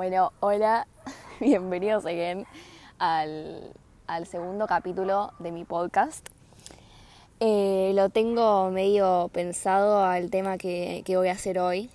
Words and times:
Bueno, 0.00 0.32
hola, 0.40 0.86
bienvenidos 1.40 2.06
again 2.06 2.46
al, 2.98 3.74
al 4.06 4.26
segundo 4.26 4.66
capítulo 4.66 5.34
de 5.40 5.52
mi 5.52 5.66
podcast. 5.66 6.26
Eh, 7.38 7.92
lo 7.94 8.08
tengo 8.08 8.70
medio 8.70 9.28
pensado 9.30 10.02
al 10.02 10.30
tema 10.30 10.56
que, 10.56 11.02
que 11.04 11.18
voy 11.18 11.28
a 11.28 11.32
hacer 11.32 11.58
hoy. 11.58 11.90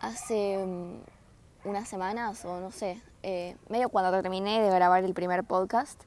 Hace 0.00 0.64
mm, 0.64 1.68
unas 1.68 1.86
semanas, 1.86 2.46
o 2.46 2.60
no 2.60 2.70
sé, 2.70 2.98
eh, 3.22 3.58
medio 3.68 3.90
cuando 3.90 4.22
terminé 4.22 4.62
de 4.62 4.70
grabar 4.70 5.04
el 5.04 5.12
primer 5.12 5.44
podcast, 5.44 6.00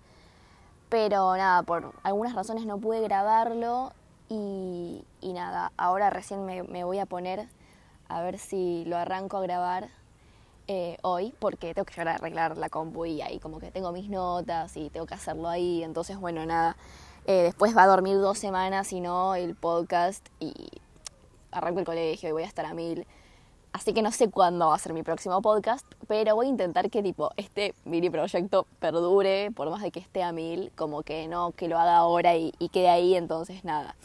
pero 0.90 1.38
nada, 1.38 1.62
por 1.62 1.94
algunas 2.02 2.34
razones 2.34 2.66
no 2.66 2.80
pude 2.80 3.02
grabarlo 3.02 3.94
y, 4.28 5.06
y 5.22 5.34
nada, 5.34 5.72
ahora 5.78 6.10
recién 6.10 6.44
me 6.48 6.84
voy 6.84 6.98
a 6.98 7.06
poner 7.06 7.48
a 8.10 8.22
ver 8.22 8.40
si 8.40 8.86
lo 8.86 8.98
arranco 8.98 9.38
a 9.38 9.42
grabar 9.42 9.90
eh, 10.68 10.98
hoy 11.02 11.34
porque 11.40 11.74
tengo 11.74 11.86
que 11.86 11.94
llegar 11.94 12.10
a 12.10 12.16
arreglar 12.16 12.58
la 12.58 12.70
compu 12.70 13.06
y 13.06 13.22
ahí 13.22 13.40
como 13.40 13.60
que 13.60 13.72
tengo 13.72 13.92
mis 13.92 14.10
notas 14.10 14.76
y 14.78 14.90
tengo 14.90 15.06
que 15.06 15.14
hacerlo 15.14 15.48
ahí. 15.48 15.84
Entonces, 15.84 16.18
bueno, 16.18 16.46
nada. 16.46 16.76
Eh, 17.28 17.44
después 17.44 17.76
va 17.76 17.84
a 17.84 17.88
dormir 17.88 18.18
dos 18.18 18.38
semanas 18.38 18.92
y 18.94 19.02
no 19.02 19.36
el 19.36 19.56
podcast 19.56 20.28
y 20.40 20.54
arranco 21.52 21.80
el 21.80 21.86
colegio 21.86 22.30
y 22.30 22.32
voy 22.32 22.44
a 22.44 22.48
estar 22.48 22.66
a 22.66 22.73
mil. 22.73 23.06
Así 23.73 23.94
que 23.94 24.02
no 24.02 24.12
sé 24.12 24.30
cuándo 24.30 24.68
va 24.68 24.76
a 24.76 24.80
ser 24.80 24.94
mi 24.94 25.04
próximo 25.04 25.42
podcast, 25.42 25.86
pero 26.08 26.34
voy 26.36 26.46
a 26.46 26.50
intentar 26.50 26.90
que 26.90 27.04
tipo 27.04 27.32
este 27.36 27.73
mini 27.84 28.09
proyecto 28.09 28.66
perdure, 28.80 29.52
por 29.52 29.70
más 29.70 29.82
de 29.82 29.92
que 29.92 30.00
esté 30.00 30.23
a 30.23 30.32
mil, 30.32 30.72
como 30.76 31.04
que 31.04 31.28
no, 31.28 31.52
que 31.52 31.68
lo 31.68 31.78
haga 31.78 31.98
ahora 31.98 32.38
y, 32.38 32.54
y 32.58 32.70
quede 32.70 32.88
ahí, 32.90 33.16
entonces 33.16 33.66
nada. 33.66 33.95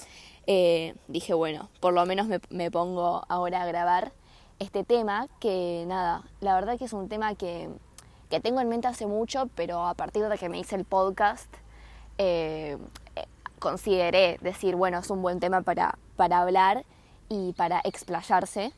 Eh, 0.47 0.97
dije, 1.07 1.35
bueno, 1.35 1.69
por 1.79 1.93
lo 1.93 2.05
menos 2.07 2.27
me, 2.27 2.41
me 2.51 2.71
pongo 2.71 3.23
ahora 3.29 3.63
a 3.63 3.67
grabar 3.67 4.13
este 4.61 4.85
tema, 4.85 5.27
que 5.41 5.85
nada, 5.89 6.23
la 6.41 6.55
verdad 6.55 6.79
que 6.79 6.85
es 6.85 6.93
un 6.93 7.09
tema 7.09 7.35
que, 7.35 7.69
que 8.29 8.41
tengo 8.41 8.61
en 8.61 8.69
mente 8.69 8.87
hace 8.87 9.07
mucho, 9.07 9.49
pero 9.57 9.87
a 9.87 9.95
partir 9.95 10.29
de 10.29 10.39
que 10.39 10.49
me 10.49 10.59
hice 10.59 10.77
el 10.77 10.85
podcast, 10.85 11.53
eh, 12.19 12.77
eh, 13.17 13.27
consideré 13.59 14.39
decir, 14.43 14.77
bueno, 14.77 14.99
es 14.99 15.11
un 15.11 15.23
buen 15.23 15.41
tema 15.41 15.63
para, 15.63 15.99
para 16.17 16.41
hablar 16.41 16.85
y 17.29 17.55
para 17.55 17.81
explayarse. 17.85 18.73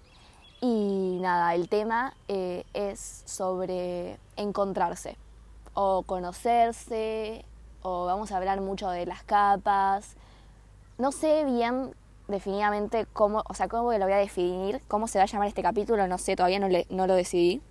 Y 0.60 1.18
nada, 1.20 1.54
el 1.56 1.68
tema 1.68 2.14
eh, 2.28 2.64
es 2.72 3.24
sobre 3.26 4.18
encontrarse 4.36 5.16
o 5.74 6.04
conocerse, 6.04 7.44
o 7.82 8.06
vamos 8.06 8.30
a 8.30 8.36
hablar 8.36 8.60
mucho 8.60 8.88
de 8.88 9.04
las 9.04 9.24
capas. 9.24 10.14
No 10.98 11.10
sé 11.10 11.44
bien 11.44 11.92
definitivamente 12.28 13.06
cómo, 13.12 13.42
o 13.48 13.54
sea, 13.54 13.68
cómo 13.68 13.92
lo 13.92 14.04
voy 14.04 14.12
a 14.12 14.18
definir, 14.18 14.80
cómo 14.88 15.08
se 15.08 15.18
va 15.18 15.24
a 15.24 15.26
llamar 15.26 15.48
este 15.48 15.62
capítulo, 15.62 16.06
no 16.06 16.18
sé, 16.18 16.36
todavía 16.36 16.58
no, 16.58 16.68
le, 16.68 16.86
no 16.90 17.06
lo 17.06 17.14
decidí. 17.14 17.62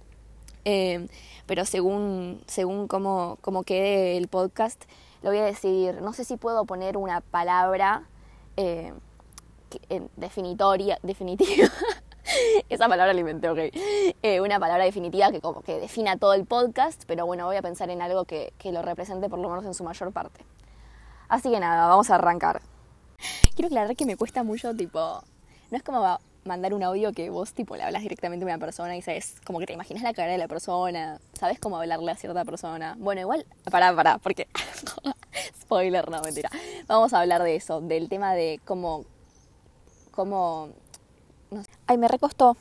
Eh, 0.66 1.08
pero 1.46 1.66
según, 1.66 2.42
según 2.48 2.88
cómo, 2.88 3.38
cómo 3.42 3.64
quede 3.64 4.18
el 4.18 4.28
podcast, 4.28 4.84
lo 5.22 5.30
voy 5.30 5.40
a 5.40 5.46
decidir. 5.46 6.02
No 6.02 6.14
sé 6.14 6.24
si 6.24 6.38
puedo 6.38 6.66
poner 6.66 6.98
una 6.98 7.22
palabra 7.22 8.04
eh, 8.58 8.94
definitoria, 10.16 11.00
definitiva. 11.04 11.68
Esa 12.70 12.88
palabra 12.88 13.14
la 13.14 13.20
inventé, 13.20 13.50
ok. 13.50 13.60
Eh, 14.22 14.42
una 14.42 14.60
palabra 14.60 14.86
definitiva 14.86 15.32
que 15.32 15.42
como 15.42 15.62
que 15.62 15.80
defina 15.80 16.18
todo 16.18 16.34
el 16.34 16.46
podcast, 16.46 17.04
pero 17.08 17.26
bueno, 17.26 17.46
voy 17.46 17.56
a 17.56 17.62
pensar 17.62 17.90
en 17.90 18.02
algo 18.02 18.26
que, 18.26 18.54
que 18.58 18.72
lo 18.72 18.82
represente 18.82 19.30
por 19.30 19.40
lo 19.40 19.50
menos 19.50 19.66
en 19.66 19.74
su 19.74 19.84
mayor 19.84 20.12
parte. 20.12 20.46
Así 21.28 21.50
que 21.50 21.60
nada, 21.60 21.88
vamos 21.88 22.10
a 22.10 22.16
arrancar. 22.16 22.62
Quiero 23.56 23.68
aclarar 23.68 23.96
que 23.96 24.06
me 24.06 24.18
cuesta 24.18 24.44
mucho, 24.44 24.76
tipo, 24.76 25.24
no 25.70 25.78
es 25.78 25.84
como 25.84 26.02
mandar 26.44 26.74
un 26.74 26.84
audio 26.84 27.14
que 27.14 27.30
vos, 27.30 27.54
tipo, 27.54 27.76
le 27.76 27.84
hablas 27.84 28.02
directamente 28.02 28.44
a 28.44 28.48
una 28.48 28.58
persona 28.58 28.96
y 28.98 29.02
sabes, 29.02 29.36
como 29.46 29.60
que 29.60 29.68
te 29.68 29.74
imaginas 29.74 30.04
la 30.04 30.14
cara 30.14 30.32
de 30.32 30.38
la 30.38 30.48
persona, 30.48 31.20
sabes 31.34 31.60
cómo 31.60 31.78
hablarle 31.78 32.12
a 32.12 32.16
cierta 32.16 32.44
persona. 32.46 32.96
Bueno, 32.98 33.22
igual, 33.22 33.46
pará, 33.70 33.96
pará, 33.96 34.18
porque, 34.18 34.48
spoiler, 35.62 36.10
no, 36.10 36.22
mentira. 36.22 36.50
Vamos 36.88 37.14
a 37.14 37.22
hablar 37.22 37.44
de 37.44 37.56
eso, 37.56 37.82
del 37.82 38.10
tema 38.10 38.34
de 38.34 38.60
cómo, 38.66 39.06
cómo. 40.12 40.70
Ay, 41.86 41.98
me 41.98 42.08
recostó. 42.08 42.56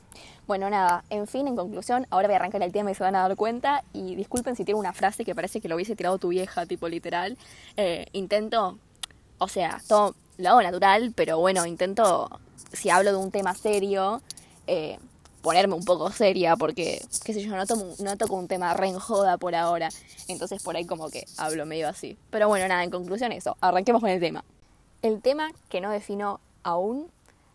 Bueno, 0.47 0.69
nada, 0.69 1.05
en 1.11 1.29
fin, 1.29 1.47
en 1.47 1.55
conclusión, 1.55 2.07
ahora 2.11 2.27
voy 2.27 2.35
a 2.35 2.39
arrancar 2.39 2.63
el 2.63 2.73
tema 2.73 2.91
y 2.91 2.95
se 2.97 3.05
van 3.05 3.15
a 3.15 3.23
dar 3.23 3.37
cuenta. 3.37 3.85
Y 3.93 4.17
disculpen 4.17 4.57
si 4.57 4.65
tiene 4.65 4.81
una 4.81 4.93
frase 4.93 5.25
que 5.25 5.35
parece 5.35 5.61
que 5.61 5.69
lo 5.69 5.77
hubiese 5.77 5.95
tirado 5.95 6.19
tu 6.19 6.29
vieja, 6.29 6.67
tipo 6.67 6.89
literal. 6.89 7.39
Eh, 7.77 8.07
intento, 8.13 8.77
o 9.39 9.47
sea, 9.47 9.81
todo 9.87 10.17
lo 10.41 10.51
hago 10.51 10.63
natural, 10.63 11.13
pero 11.15 11.39
bueno, 11.39 11.67
intento, 11.67 12.29
si 12.73 12.91
hablo 12.91 13.13
de 13.13 13.17
un 13.17 13.31
tema 13.31 13.55
serio, 13.55 14.23
eh, 14.67 14.99
ponerme 15.43 15.75
un 15.75 15.85
poco 15.85 16.11
seria, 16.11 16.57
porque, 16.57 17.03
qué 17.25 17.33
sé 17.33 17.43
yo, 17.43 17.57
no, 17.57 17.67
tomo, 17.67 17.95
no 17.99 18.17
toco 18.17 18.37
un 18.37 18.49
tema 18.49 18.75
re 18.75 18.89
en 18.89 18.99
joda 18.99 19.39
por 19.39 19.55
ahora. 19.55 19.89
Entonces 20.29 20.63
por 20.63 20.77
ahí 20.77 20.87
como 20.87 21.11
que 21.11 21.27
hablo 21.37 21.67
medio 21.67 21.89
así. 21.89 22.17
Pero 22.31 22.49
bueno, 22.49 22.69
nada, 22.69 22.85
en 22.85 22.91
conclusión 22.91 23.33
eso, 23.33 23.57
arranquemos 23.61 24.01
con 24.01 24.11
el 24.11 24.21
tema. 24.21 24.45
El 25.03 25.23
tema 25.23 25.51
que 25.69 25.81
no 25.81 25.91
defino 25.91 26.41
aún, 26.63 27.11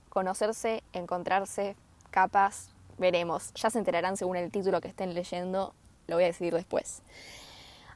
conocerse, 0.09 0.83
encontrarse, 0.93 1.75
capas, 2.09 2.69
veremos. 2.97 3.51
Ya 3.55 3.69
se 3.69 3.77
enterarán 3.77 4.17
según 4.17 4.37
el 4.37 4.51
título 4.51 4.81
que 4.81 4.87
estén 4.87 5.13
leyendo, 5.13 5.73
lo 6.07 6.15
voy 6.15 6.23
a 6.23 6.27
decidir 6.27 6.53
después. 6.53 7.01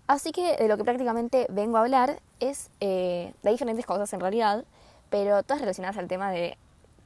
Así 0.08 0.32
que 0.32 0.58
de 0.58 0.68
lo 0.68 0.78
que 0.78 0.84
prácticamente 0.84 1.46
vengo 1.50 1.78
a 1.78 1.82
hablar 1.82 2.20
es 2.40 2.70
eh, 2.80 3.34
de 3.44 3.52
diferentes 3.52 3.86
cosas 3.86 4.12
en 4.14 4.20
realidad, 4.20 4.66
pero 5.10 5.44
todas 5.44 5.62
relacionadas 5.62 5.98
al 5.98 6.08
tema 6.08 6.32
de 6.32 6.58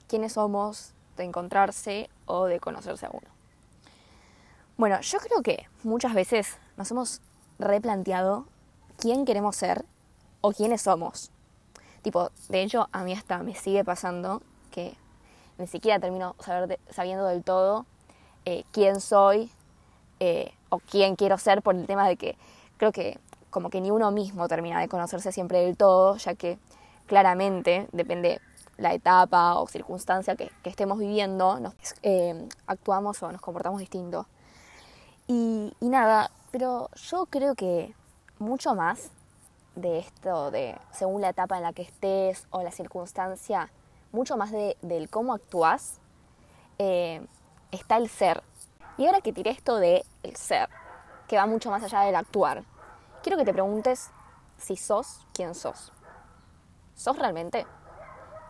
quiénes 0.07 0.33
somos, 0.33 0.93
de 1.17 1.23
encontrarse 1.23 2.09
o 2.25 2.45
de 2.45 2.59
conocerse 2.59 3.05
a 3.05 3.09
uno. 3.11 3.27
Bueno, 4.77 4.99
yo 5.01 5.19
creo 5.19 5.41
que 5.41 5.67
muchas 5.83 6.13
veces 6.13 6.57
nos 6.77 6.89
hemos 6.91 7.21
replanteado 7.59 8.45
quién 8.97 9.25
queremos 9.25 9.55
ser 9.55 9.85
o 10.41 10.51
quiénes 10.51 10.81
somos. 10.81 11.31
Tipo, 12.01 12.31
de 12.49 12.63
hecho, 12.63 12.89
a 12.91 13.03
mí 13.03 13.13
hasta 13.13 13.39
me 13.43 13.55
sigue 13.55 13.83
pasando 13.83 14.41
que 14.71 14.95
ni 15.57 15.67
siquiera 15.67 15.99
termino 15.99 16.35
saber 16.39 16.79
sabiendo 16.89 17.25
del 17.27 17.43
todo 17.43 17.85
eh, 18.45 18.63
quién 18.71 18.99
soy 18.99 19.51
eh, 20.19 20.53
o 20.69 20.79
quién 20.79 21.15
quiero 21.15 21.37
ser 21.37 21.61
por 21.61 21.75
el 21.75 21.85
tema 21.85 22.07
de 22.07 22.17
que 22.17 22.35
creo 22.77 22.91
que 22.91 23.19
como 23.49 23.69
que 23.69 23.79
ni 23.79 23.91
uno 23.91 24.11
mismo 24.11 24.47
termina 24.47 24.81
de 24.81 24.89
conocerse 24.89 25.31
siempre 25.31 25.59
del 25.59 25.77
todo, 25.77 26.17
ya 26.17 26.33
que 26.33 26.57
claramente 27.07 27.87
depende 27.91 28.39
la 28.77 28.93
etapa 28.93 29.55
o 29.59 29.67
circunstancia 29.67 30.35
que, 30.35 30.51
estemos 30.63 30.97
viviendo, 30.97 31.59
nos, 31.59 31.73
eh, 32.01 32.47
actuamos 32.67 33.21
o 33.23 33.31
nos 33.31 33.41
comportamos 33.41 33.79
distinto. 33.79 34.27
Y, 35.27 35.73
nada, 35.81 36.31
pero 36.51 36.89
yo 36.95 37.25
creo 37.27 37.55
que 37.55 37.93
mucho 38.39 38.75
más 38.75 39.11
de 39.75 39.99
esto, 39.99 40.51
de 40.51 40.77
según 40.91 41.21
la 41.21 41.29
etapa 41.29 41.57
en 41.57 41.63
la 41.63 41.73
que 41.73 41.83
estés 41.83 42.45
o 42.49 42.61
la 42.61 42.71
circunstancia, 42.71 43.69
mucho 44.11 44.37
más 44.37 44.51
de, 44.51 44.77
del 44.81 45.09
cómo 45.09 45.33
actúas, 45.33 45.99
eh, 46.77 47.25
está 47.71 47.97
el 47.97 48.09
ser. 48.09 48.43
Y 48.97 49.05
ahora 49.05 49.21
que 49.21 49.33
tiré 49.33 49.51
esto 49.51 49.77
de 49.77 50.05
el 50.23 50.35
ser, 50.35 50.69
que 51.27 51.37
va 51.37 51.45
mucho 51.45 51.71
más 51.71 51.83
allá 51.83 52.01
del 52.01 52.15
actuar, 52.15 52.63
quiero 53.23 53.37
que 53.37 53.45
te 53.45 53.53
preguntes 53.53 54.11
si 54.57 54.75
sos 54.75 55.25
quien 55.33 55.55
sos. 55.55 55.91
¿Sos 56.95 57.17
realmente? 57.17 57.65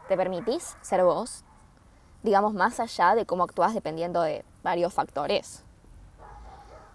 ¿Te 0.07 0.17
permitís 0.17 0.77
ser 0.81 1.03
vos? 1.03 1.43
Digamos, 2.23 2.53
más 2.53 2.79
allá 2.79 3.15
de 3.15 3.25
cómo 3.25 3.43
actúas 3.43 3.73
dependiendo 3.73 4.21
de 4.21 4.45
varios 4.63 4.93
factores. 4.93 5.63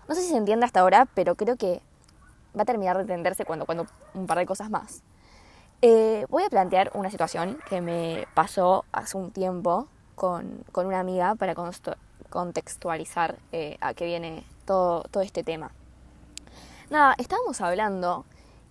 No 0.08 0.14
sé 0.14 0.22
si 0.22 0.28
se 0.28 0.36
entiende 0.36 0.64
hasta 0.64 0.80
ahora, 0.80 1.06
pero 1.14 1.34
creo 1.34 1.56
que 1.56 1.82
va 2.56 2.62
a 2.62 2.64
terminar 2.64 2.96
de 2.96 3.02
entenderse 3.02 3.44
cuando, 3.44 3.66
cuando 3.66 3.86
un 4.14 4.26
par 4.26 4.38
de 4.38 4.46
cosas 4.46 4.70
más. 4.70 5.02
Eh, 5.80 6.26
voy 6.28 6.42
a 6.42 6.48
plantear 6.48 6.90
una 6.94 7.10
situación 7.10 7.58
que 7.68 7.80
me 7.80 8.26
pasó 8.34 8.84
hace 8.90 9.16
un 9.16 9.30
tiempo 9.30 9.86
con, 10.14 10.64
con 10.72 10.86
una 10.86 10.98
amiga 10.98 11.34
para 11.34 11.54
contextualizar 12.30 13.38
eh, 13.52 13.76
a 13.80 13.94
qué 13.94 14.06
viene 14.06 14.44
todo, 14.64 15.02
todo 15.04 15.22
este 15.22 15.44
tema. 15.44 15.70
Nada, 16.90 17.14
estábamos 17.18 17.60
hablando 17.60 18.24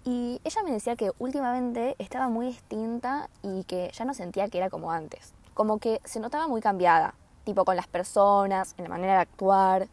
y 0.07 0.39
ella 0.45 0.63
me 0.63 0.71
decía 0.71 0.95
que 0.95 1.11
últimamente 1.19 1.97
estaba 1.99 2.29
muy 2.29 2.45
distinta 2.45 3.29
y 3.43 3.65
que 3.65 3.91
ya 3.93 4.05
no 4.05 4.13
sentía 4.13 4.47
que 4.47 4.57
era 4.57 4.69
como 4.69 4.89
antes. 4.89 5.33
Como 5.53 5.79
que 5.79 5.99
se 6.05 6.21
notaba 6.21 6.47
muy 6.47 6.61
cambiada, 6.61 7.13
tipo 7.43 7.65
con 7.65 7.75
las 7.75 7.87
personas, 7.87 8.73
en 8.77 8.85
la 8.85 8.89
manera 8.89 9.15
de 9.15 9.19
actuar. 9.19 9.89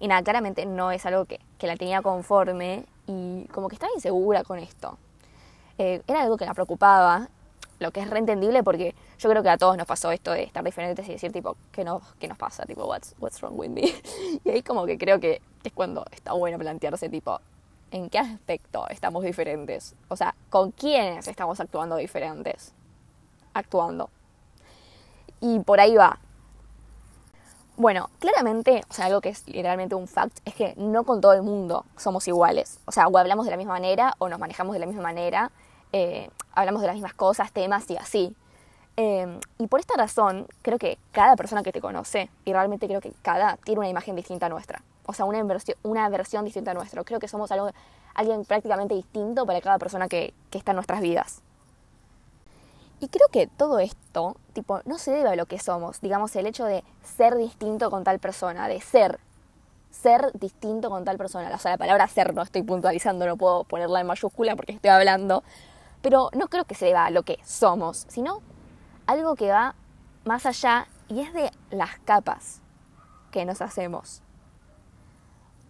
Y 0.00 0.08
nada, 0.08 0.22
claramente 0.22 0.66
no 0.66 0.90
es 0.90 1.06
algo 1.06 1.24
que, 1.24 1.40
que 1.56 1.66
la 1.66 1.76
tenía 1.76 2.02
conforme 2.02 2.84
y 3.06 3.46
como 3.54 3.68
que 3.68 3.76
estaba 3.76 3.90
insegura 3.94 4.44
con 4.44 4.58
esto. 4.58 4.98
Eh, 5.78 6.02
era 6.06 6.20
algo 6.20 6.36
que 6.36 6.44
la 6.44 6.52
preocupaba, 6.52 7.30
lo 7.78 7.90
que 7.90 8.00
es 8.00 8.10
reentendible 8.10 8.62
porque 8.62 8.94
yo 9.18 9.30
creo 9.30 9.42
que 9.42 9.48
a 9.48 9.56
todos 9.56 9.78
nos 9.78 9.86
pasó 9.86 10.12
esto 10.12 10.32
de 10.32 10.42
estar 10.42 10.62
diferentes 10.62 11.08
y 11.08 11.12
decir 11.12 11.32
tipo, 11.32 11.56
¿qué 11.72 11.84
nos, 11.84 12.02
qué 12.16 12.28
nos 12.28 12.36
pasa? 12.36 12.66
Tipo, 12.66 12.84
what's, 12.84 13.14
what's 13.18 13.40
wrong 13.40 13.58
with 13.58 13.70
me? 13.70 13.94
y 14.44 14.50
ahí 14.50 14.62
como 14.62 14.84
que 14.84 14.98
creo 14.98 15.20
que 15.20 15.40
es 15.62 15.72
cuando 15.72 16.04
está 16.12 16.34
bueno 16.34 16.58
plantearse 16.58 17.08
tipo, 17.08 17.40
¿en 17.90 18.10
qué 18.10 18.18
aspecto 18.18 18.86
estamos 18.88 19.24
diferentes? 19.24 19.94
O 20.08 20.16
sea, 20.16 20.34
¿con 20.50 20.70
quiénes 20.72 21.28
estamos 21.28 21.60
actuando 21.60 21.96
diferentes? 21.96 22.72
Actuando. 23.52 24.10
Y 25.40 25.60
por 25.60 25.80
ahí 25.80 25.94
va. 25.94 26.18
Bueno, 27.76 28.08
claramente, 28.20 28.82
o 28.88 28.94
sea, 28.94 29.06
algo 29.06 29.20
que 29.20 29.30
es 29.30 29.46
literalmente 29.48 29.96
un 29.96 30.06
fact, 30.06 30.38
es 30.44 30.54
que 30.54 30.74
no 30.76 31.04
con 31.04 31.20
todo 31.20 31.32
el 31.32 31.42
mundo 31.42 31.84
somos 31.96 32.28
iguales. 32.28 32.78
O 32.84 32.92
sea, 32.92 33.08
o 33.08 33.18
hablamos 33.18 33.44
de 33.46 33.50
la 33.50 33.56
misma 33.56 33.74
manera 33.74 34.14
o 34.18 34.28
nos 34.28 34.38
manejamos 34.38 34.74
de 34.74 34.78
la 34.78 34.86
misma 34.86 35.02
manera, 35.02 35.50
eh, 35.92 36.30
hablamos 36.52 36.80
de 36.82 36.86
las 36.86 36.94
mismas 36.94 37.14
cosas, 37.14 37.52
temas 37.52 37.90
y 37.90 37.96
así. 37.96 38.36
Eh, 38.96 39.40
y 39.58 39.66
por 39.66 39.80
esta 39.80 39.94
razón, 39.96 40.46
creo 40.62 40.78
que 40.78 40.98
cada 41.10 41.34
persona 41.34 41.64
que 41.64 41.72
te 41.72 41.80
conoce, 41.80 42.30
y 42.44 42.52
realmente 42.52 42.86
creo 42.86 43.00
que 43.00 43.12
cada, 43.22 43.56
tiene 43.56 43.80
una 43.80 43.88
imagen 43.88 44.14
distinta 44.14 44.46
a 44.46 44.48
nuestra. 44.48 44.82
O 45.06 45.12
sea, 45.12 45.24
una, 45.24 45.44
una 45.82 46.08
versión 46.08 46.44
distinta 46.44 46.70
a 46.70 46.74
nuestra. 46.74 47.04
Creo 47.04 47.20
que 47.20 47.28
somos 47.28 47.50
algo, 47.52 47.70
alguien 48.14 48.44
prácticamente 48.44 48.94
distinto 48.94 49.46
para 49.46 49.60
cada 49.60 49.78
persona 49.78 50.08
que, 50.08 50.34
que 50.50 50.58
está 50.58 50.72
en 50.72 50.76
nuestras 50.76 51.00
vidas. 51.00 51.42
Y 53.00 53.08
creo 53.08 53.28
que 53.28 53.46
todo 53.46 53.80
esto, 53.80 54.36
tipo, 54.52 54.80
no 54.86 54.98
se 54.98 55.10
debe 55.10 55.30
a 55.30 55.36
lo 55.36 55.46
que 55.46 55.58
somos, 55.58 56.00
digamos, 56.00 56.34
el 56.36 56.46
hecho 56.46 56.64
de 56.64 56.84
ser 57.02 57.36
distinto 57.36 57.90
con 57.90 58.04
tal 58.04 58.18
persona, 58.18 58.66
de 58.68 58.80
ser, 58.80 59.18
ser 59.90 60.32
distinto 60.32 60.88
con 60.88 61.04
tal 61.04 61.18
persona. 61.18 61.50
O 61.54 61.58
sea, 61.58 61.72
la 61.72 61.76
palabra 61.76 62.08
ser 62.08 62.34
no 62.34 62.42
estoy 62.42 62.62
puntualizando, 62.62 63.26
no 63.26 63.36
puedo 63.36 63.64
ponerla 63.64 64.00
en 64.00 64.06
mayúscula 64.06 64.56
porque 64.56 64.72
estoy 64.72 64.90
hablando, 64.90 65.42
pero 66.00 66.30
no 66.34 66.48
creo 66.48 66.64
que 66.64 66.74
se 66.74 66.86
deba 66.86 67.06
a 67.06 67.10
lo 67.10 67.24
que 67.24 67.38
somos, 67.44 68.06
sino 68.08 68.40
algo 69.06 69.34
que 69.34 69.50
va 69.50 69.74
más 70.24 70.46
allá 70.46 70.86
y 71.08 71.20
es 71.20 71.34
de 71.34 71.50
las 71.70 71.98
capas 72.00 72.62
que 73.30 73.44
nos 73.44 73.60
hacemos. 73.60 74.22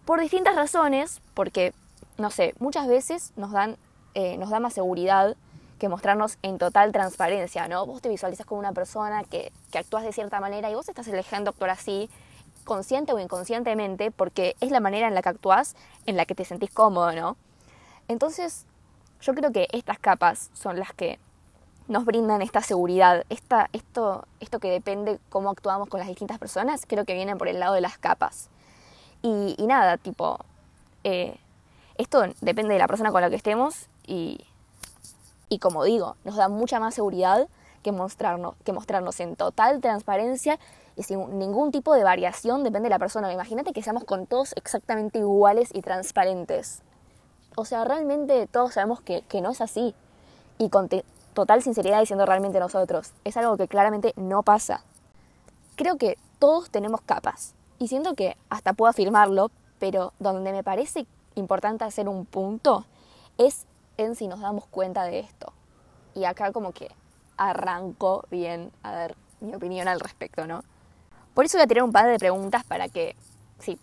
Por 0.05 0.19
distintas 0.19 0.55
razones, 0.55 1.19
porque, 1.33 1.73
no 2.19 2.29
sé, 2.29 2.53
muchas 2.59 2.87
veces 2.87 3.33
nos 3.37 3.51
dan, 3.51 3.75
eh, 4.13 4.37
nos 4.37 4.51
da 4.51 4.59
más 4.59 4.73
seguridad 4.73 5.35
que 5.79 5.89
mostrarnos 5.89 6.37
en 6.43 6.59
total 6.59 6.91
transparencia, 6.91 7.67
¿no? 7.67 7.85
Vos 7.87 8.03
te 8.03 8.09
visualizas 8.09 8.45
como 8.45 8.59
una 8.59 8.71
persona 8.71 9.23
que, 9.23 9.51
que 9.71 9.79
actúas 9.79 10.03
de 10.03 10.13
cierta 10.13 10.39
manera 10.39 10.69
y 10.69 10.75
vos 10.75 10.87
estás 10.87 11.07
eligiendo 11.07 11.49
actuar 11.49 11.71
así, 11.71 12.09
consciente 12.65 13.13
o 13.13 13.19
inconscientemente, 13.19 14.11
porque 14.11 14.55
es 14.61 14.69
la 14.69 14.79
manera 14.79 15.07
en 15.07 15.15
la 15.15 15.23
que 15.23 15.29
actúas 15.29 15.75
en 16.05 16.17
la 16.17 16.25
que 16.25 16.35
te 16.35 16.45
sentís 16.45 16.69
cómodo, 16.69 17.11
¿no? 17.11 17.35
Entonces, 18.07 18.65
yo 19.21 19.33
creo 19.33 19.51
que 19.51 19.67
estas 19.71 19.97
capas 19.97 20.51
son 20.53 20.77
las 20.77 20.93
que 20.93 21.17
nos 21.87 22.05
brindan 22.05 22.43
esta 22.43 22.61
seguridad, 22.61 23.25
esta, 23.29 23.69
esto, 23.73 24.27
esto 24.39 24.59
que 24.59 24.69
depende 24.69 25.19
cómo 25.29 25.49
actuamos 25.49 25.89
con 25.89 25.99
las 25.99 26.07
distintas 26.07 26.37
personas, 26.37 26.85
creo 26.87 27.05
que 27.05 27.15
viene 27.15 27.35
por 27.35 27.47
el 27.47 27.59
lado 27.59 27.73
de 27.73 27.81
las 27.81 27.97
capas. 27.97 28.49
Y, 29.27 29.65
nada, 29.65 29.97
tipo, 29.97 30.37
eh, 31.03 31.35
esto 31.97 32.21
depende 32.41 32.73
de 32.73 32.79
la 32.79 32.87
persona 32.87 33.11
con 33.11 33.21
la 33.21 33.31
que 33.31 33.35
estemos 33.35 33.87
y, 34.05 34.45
y 35.49 35.57
como 35.57 35.83
digo, 35.83 36.15
nos 36.23 36.35
da 36.35 36.47
mucha 36.47 36.79
más 36.79 36.93
seguridad 36.93 37.47
que 37.81 37.91
mostrarnos, 37.91 38.53
que 38.63 38.71
mostrarnos 38.71 39.19
en 39.19 39.35
total 39.35 39.81
transparencia 39.81 40.59
y 40.95 41.01
sin 41.01 41.39
ningún 41.39 41.71
tipo 41.71 41.95
de 41.95 42.03
variación, 42.03 42.63
depende 42.63 42.85
de 42.85 42.91
la 42.91 42.99
persona. 42.99 43.33
Imagínate 43.33 43.73
que 43.73 43.81
seamos 43.81 44.03
con 44.03 44.27
todos 44.27 44.53
exactamente 44.57 45.17
iguales 45.17 45.69
y 45.73 45.81
transparentes. 45.81 46.83
O 47.55 47.65
sea, 47.65 47.83
realmente 47.83 48.45
todos 48.45 48.75
sabemos 48.75 49.01
que, 49.01 49.23
que 49.23 49.41
no 49.41 49.49
es 49.49 49.61
así. 49.61 49.95
Y 50.59 50.69
con 50.69 50.87
total 51.33 51.63
sinceridad 51.63 51.99
diciendo 51.99 52.27
realmente 52.27 52.59
nosotros. 52.59 53.11
Es 53.23 53.37
algo 53.37 53.57
que 53.57 53.67
claramente 53.67 54.13
no 54.17 54.43
pasa. 54.43 54.83
Creo 55.75 55.97
que 55.97 56.19
todos 56.37 56.69
tenemos 56.69 57.01
capas. 57.01 57.54
Y 57.79 57.87
siento 57.87 58.15
que 58.15 58.37
hasta 58.49 58.73
puedo 58.73 58.89
afirmarlo, 58.89 59.51
pero 59.79 60.13
donde 60.19 60.51
me 60.51 60.63
parece 60.63 61.05
importante 61.35 61.83
hacer 61.83 62.07
un 62.07 62.25
punto 62.25 62.85
es 63.37 63.65
en 63.97 64.15
si 64.15 64.27
nos 64.27 64.39
damos 64.39 64.65
cuenta 64.67 65.03
de 65.03 65.19
esto. 65.19 65.53
Y 66.13 66.25
acá 66.25 66.51
como 66.51 66.71
que 66.71 66.89
arranco 67.37 68.25
bien 68.31 68.71
a 68.83 68.93
dar 68.93 69.15
mi 69.41 69.53
opinión 69.53 69.87
al 69.87 69.99
respecto, 69.99 70.47
¿no? 70.47 70.63
Por 71.33 71.45
eso 71.45 71.57
voy 71.57 71.63
a 71.63 71.67
tirar 71.67 71.83
un 71.83 71.91
par 71.91 72.07
de 72.07 72.17
preguntas 72.17 72.63
para 72.63 72.87
que, 72.87 73.15
si 73.59 73.77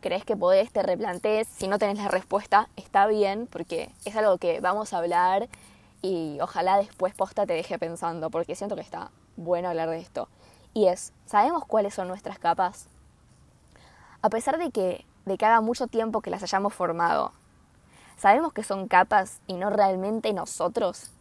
crees 0.00 0.24
que 0.24 0.36
podés, 0.36 0.72
te 0.72 0.82
replantees. 0.82 1.46
Si 1.46 1.68
no 1.68 1.78
tenés 1.78 1.98
la 1.98 2.08
respuesta, 2.08 2.68
está 2.74 3.06
bien, 3.06 3.46
porque 3.46 3.90
es 4.04 4.16
algo 4.16 4.38
que 4.38 4.60
vamos 4.60 4.92
a 4.92 4.98
hablar 4.98 5.48
y 6.02 6.38
ojalá 6.40 6.78
después 6.78 7.14
posta 7.14 7.46
te 7.46 7.54
deje 7.54 7.78
pensando, 7.78 8.30
porque 8.30 8.56
siento 8.56 8.74
que 8.74 8.82
está 8.82 9.10
bueno 9.36 9.68
hablar 9.68 9.88
de 9.88 10.00
esto. 10.00 10.28
Y 10.74 10.88
es, 10.88 11.12
¿sabemos 11.26 11.64
cuáles 11.64 11.94
son 11.94 12.08
nuestras 12.08 12.38
capas? 12.38 12.88
A 14.26 14.28
pesar 14.28 14.58
de 14.58 14.72
que, 14.72 15.06
de 15.24 15.38
que 15.38 15.46
haga 15.46 15.60
mucho 15.60 15.86
tiempo 15.86 16.20
que 16.20 16.30
las 16.30 16.42
hayamos 16.42 16.74
formado, 16.74 17.32
¿Sabemos 18.16 18.52
que 18.52 18.64
son 18.64 18.88
capas 18.88 19.40
y 19.46 19.54
no 19.54 19.70
realmente 19.70 20.32
nosotros? 20.32 21.12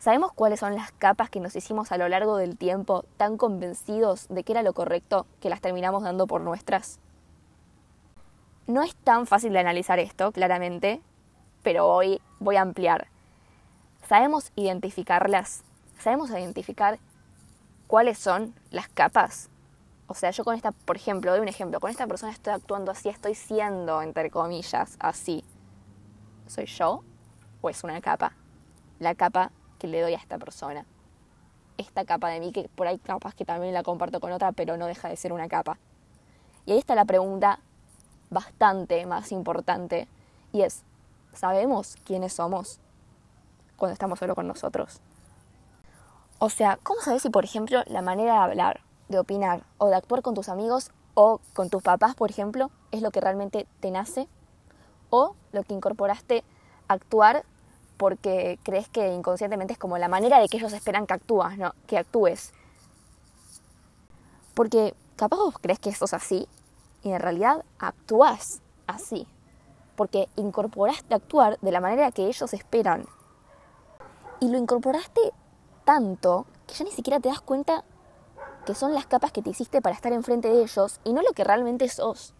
¿Sabemos 0.00 0.30
cuáles 0.34 0.60
son 0.60 0.74
las 0.74 0.92
capas 0.92 1.30
que 1.30 1.40
nos 1.40 1.56
hicimos 1.56 1.92
a 1.92 1.96
lo 1.96 2.10
largo 2.10 2.36
del 2.36 2.58
tiempo 2.58 3.06
tan 3.16 3.38
convencidos 3.38 4.28
de 4.28 4.44
que 4.44 4.52
era 4.52 4.62
lo 4.62 4.74
correcto 4.74 5.26
que 5.40 5.48
las 5.48 5.62
terminamos 5.62 6.02
dando 6.02 6.26
por 6.26 6.42
nuestras? 6.42 6.98
No 8.66 8.82
es 8.82 8.94
tan 8.96 9.26
fácil 9.26 9.54
de 9.54 9.60
analizar 9.60 9.98
esto, 9.98 10.30
claramente, 10.30 11.00
pero 11.62 11.86
hoy 11.86 12.20
voy 12.38 12.56
a 12.56 12.62
ampliar. 12.62 13.06
¿Sabemos 14.06 14.52
identificarlas? 14.56 15.62
¿Sabemos 16.00 16.28
identificar 16.30 16.98
cuáles 17.86 18.18
son 18.18 18.54
las 18.70 18.88
capas? 18.88 19.49
O 20.10 20.14
sea, 20.14 20.32
yo 20.32 20.42
con 20.42 20.56
esta, 20.56 20.72
por 20.72 20.96
ejemplo, 20.96 21.30
doy 21.30 21.38
un 21.38 21.46
ejemplo, 21.46 21.78
con 21.78 21.88
esta 21.88 22.04
persona 22.08 22.32
estoy 22.32 22.52
actuando 22.52 22.90
así, 22.90 23.08
estoy 23.08 23.36
siendo, 23.36 24.02
entre 24.02 24.28
comillas, 24.28 24.96
así. 24.98 25.44
¿Soy 26.48 26.66
yo 26.66 27.04
o 27.60 27.70
es 27.70 27.84
una 27.84 28.00
capa? 28.00 28.32
La 28.98 29.14
capa 29.14 29.52
que 29.78 29.86
le 29.86 30.00
doy 30.00 30.14
a 30.14 30.16
esta 30.16 30.36
persona. 30.36 30.84
Esta 31.78 32.04
capa 32.04 32.28
de 32.28 32.40
mí 32.40 32.50
que 32.50 32.68
por 32.74 32.88
ahí 32.88 32.98
capas 32.98 33.36
que 33.36 33.44
también 33.44 33.72
la 33.72 33.84
comparto 33.84 34.18
con 34.18 34.32
otra, 34.32 34.50
pero 34.50 34.76
no 34.76 34.86
deja 34.86 35.08
de 35.08 35.14
ser 35.14 35.32
una 35.32 35.46
capa. 35.46 35.78
Y 36.66 36.72
ahí 36.72 36.78
está 36.78 36.96
la 36.96 37.04
pregunta 37.04 37.60
bastante 38.30 39.06
más 39.06 39.30
importante 39.30 40.08
y 40.50 40.62
es, 40.62 40.82
¿sabemos 41.34 41.94
quiénes 42.04 42.32
somos 42.32 42.80
cuando 43.76 43.92
estamos 43.92 44.18
solo 44.18 44.34
con 44.34 44.48
nosotros? 44.48 45.00
O 46.40 46.50
sea, 46.50 46.80
¿cómo 46.82 47.00
sabes 47.00 47.22
si, 47.22 47.30
por 47.30 47.44
ejemplo, 47.44 47.84
la 47.86 48.02
manera 48.02 48.32
de 48.32 48.38
hablar, 48.40 48.80
de 49.10 49.18
opinar 49.18 49.64
o 49.76 49.88
de 49.88 49.96
actuar 49.96 50.22
con 50.22 50.34
tus 50.34 50.48
amigos 50.48 50.90
o 51.14 51.40
con 51.52 51.68
tus 51.68 51.82
papás, 51.82 52.14
por 52.14 52.30
ejemplo, 52.30 52.70
es 52.92 53.02
lo 53.02 53.10
que 53.10 53.20
realmente 53.20 53.66
te 53.80 53.90
nace 53.90 54.28
o 55.10 55.34
lo 55.52 55.64
que 55.64 55.74
incorporaste 55.74 56.44
actuar 56.88 57.44
porque 57.96 58.58
crees 58.62 58.88
que 58.88 59.12
inconscientemente 59.12 59.74
es 59.74 59.78
como 59.78 59.98
la 59.98 60.08
manera 60.08 60.38
de 60.38 60.48
que 60.48 60.56
ellos 60.56 60.72
esperan 60.72 61.06
que 61.06 61.14
actúas, 61.14 61.58
¿no? 61.58 61.74
que 61.86 61.98
actúes. 61.98 62.52
Porque 64.54 64.94
capaz 65.16 65.36
vos 65.36 65.54
crees 65.60 65.78
que 65.78 65.90
eso 65.90 66.06
es 66.06 66.14
así 66.14 66.48
y 67.02 67.10
en 67.10 67.20
realidad 67.20 67.64
actúas 67.78 68.62
así. 68.86 69.26
Porque 69.96 70.28
incorporaste 70.36 71.14
actuar 71.14 71.58
de 71.60 71.72
la 71.72 71.80
manera 71.80 72.10
que 72.10 72.26
ellos 72.26 72.54
esperan. 72.54 73.04
Y 74.40 74.48
lo 74.48 74.56
incorporaste 74.56 75.20
tanto 75.84 76.46
que 76.66 76.74
ya 76.74 76.84
ni 76.84 76.92
siquiera 76.92 77.20
te 77.20 77.28
das 77.28 77.40
cuenta 77.40 77.84
que 78.70 78.76
son 78.76 78.94
las 78.94 79.06
capas 79.06 79.32
que 79.32 79.42
te 79.42 79.50
hiciste 79.50 79.82
para 79.82 79.96
estar 79.96 80.12
enfrente 80.12 80.48
de 80.48 80.62
ellos 80.62 81.00
y 81.02 81.12
no 81.12 81.22
lo 81.22 81.32
que 81.32 81.42
realmente 81.42 81.88
sos. 81.88 82.34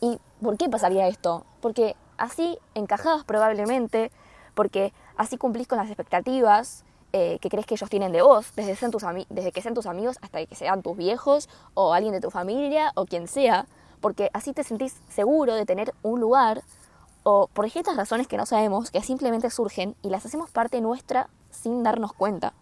¿Y 0.00 0.20
por 0.40 0.56
qué 0.56 0.68
pasaría 0.68 1.08
esto? 1.08 1.44
Porque 1.60 1.96
así 2.18 2.56
encajabas 2.76 3.24
probablemente, 3.24 4.12
porque 4.54 4.92
así 5.16 5.36
cumplís 5.36 5.66
con 5.66 5.78
las 5.78 5.88
expectativas 5.88 6.84
eh, 7.12 7.38
que 7.40 7.48
crees 7.48 7.66
que 7.66 7.74
ellos 7.74 7.90
tienen 7.90 8.12
de 8.12 8.22
vos, 8.22 8.52
desde, 8.54 8.76
tus 8.90 9.02
desde 9.28 9.50
que 9.50 9.60
sean 9.60 9.74
tus 9.74 9.86
amigos 9.86 10.18
hasta 10.22 10.46
que 10.46 10.54
sean 10.54 10.82
tus 10.82 10.96
viejos 10.96 11.48
o 11.74 11.94
alguien 11.94 12.12
de 12.12 12.20
tu 12.20 12.30
familia 12.30 12.92
o 12.94 13.04
quien 13.04 13.26
sea, 13.26 13.66
porque 14.00 14.30
así 14.34 14.52
te 14.52 14.62
sentís 14.62 15.00
seguro 15.08 15.54
de 15.54 15.66
tener 15.66 15.94
un 16.04 16.20
lugar 16.20 16.62
o 17.24 17.48
por 17.48 17.68
ciertas 17.68 17.96
razones 17.96 18.28
que 18.28 18.36
no 18.36 18.46
sabemos, 18.46 18.92
que 18.92 19.02
simplemente 19.02 19.50
surgen 19.50 19.96
y 20.00 20.10
las 20.10 20.24
hacemos 20.24 20.50
parte 20.50 20.80
nuestra 20.80 21.28
sin 21.50 21.82
darnos 21.82 22.12
cuenta. 22.12 22.52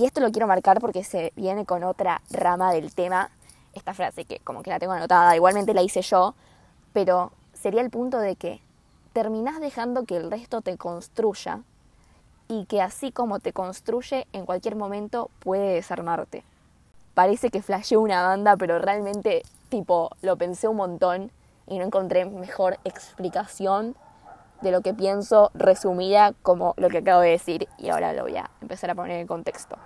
Y 0.00 0.06
esto 0.06 0.22
lo 0.22 0.32
quiero 0.32 0.46
marcar 0.46 0.80
porque 0.80 1.04
se 1.04 1.30
viene 1.36 1.66
con 1.66 1.84
otra 1.84 2.22
rama 2.30 2.72
del 2.72 2.94
tema 2.94 3.28
esta 3.74 3.92
frase 3.92 4.24
que 4.24 4.38
como 4.38 4.62
que 4.62 4.70
la 4.70 4.78
tengo 4.78 4.94
anotada, 4.94 5.36
igualmente 5.36 5.74
la 5.74 5.82
hice 5.82 6.00
yo, 6.00 6.34
pero 6.94 7.32
sería 7.52 7.82
el 7.82 7.90
punto 7.90 8.18
de 8.18 8.34
que 8.34 8.62
terminás 9.12 9.60
dejando 9.60 10.06
que 10.06 10.16
el 10.16 10.30
resto 10.30 10.62
te 10.62 10.78
construya 10.78 11.60
y 12.48 12.64
que 12.64 12.80
así 12.80 13.12
como 13.12 13.40
te 13.40 13.52
construye, 13.52 14.26
en 14.32 14.46
cualquier 14.46 14.74
momento 14.74 15.28
puede 15.38 15.74
desarmarte. 15.74 16.44
Parece 17.12 17.50
que 17.50 17.60
flasheé 17.60 17.98
una 17.98 18.22
banda, 18.22 18.56
pero 18.56 18.78
realmente, 18.78 19.42
tipo, 19.68 20.08
lo 20.22 20.38
pensé 20.38 20.66
un 20.66 20.76
montón 20.76 21.30
y 21.66 21.76
no 21.76 21.84
encontré 21.84 22.24
mejor 22.24 22.78
explicación 22.84 23.94
de 24.62 24.70
lo 24.70 24.80
que 24.80 24.94
pienso 24.94 25.50
resumida 25.52 26.32
como 26.40 26.72
lo 26.78 26.88
que 26.88 26.98
acabo 26.98 27.20
de 27.20 27.32
decir 27.32 27.68
y 27.76 27.90
ahora 27.90 28.14
lo 28.14 28.22
voy 28.22 28.38
a 28.38 28.50
empezar 28.62 28.88
a 28.88 28.94
poner 28.94 29.20
en 29.20 29.26
contexto. 29.26 29.76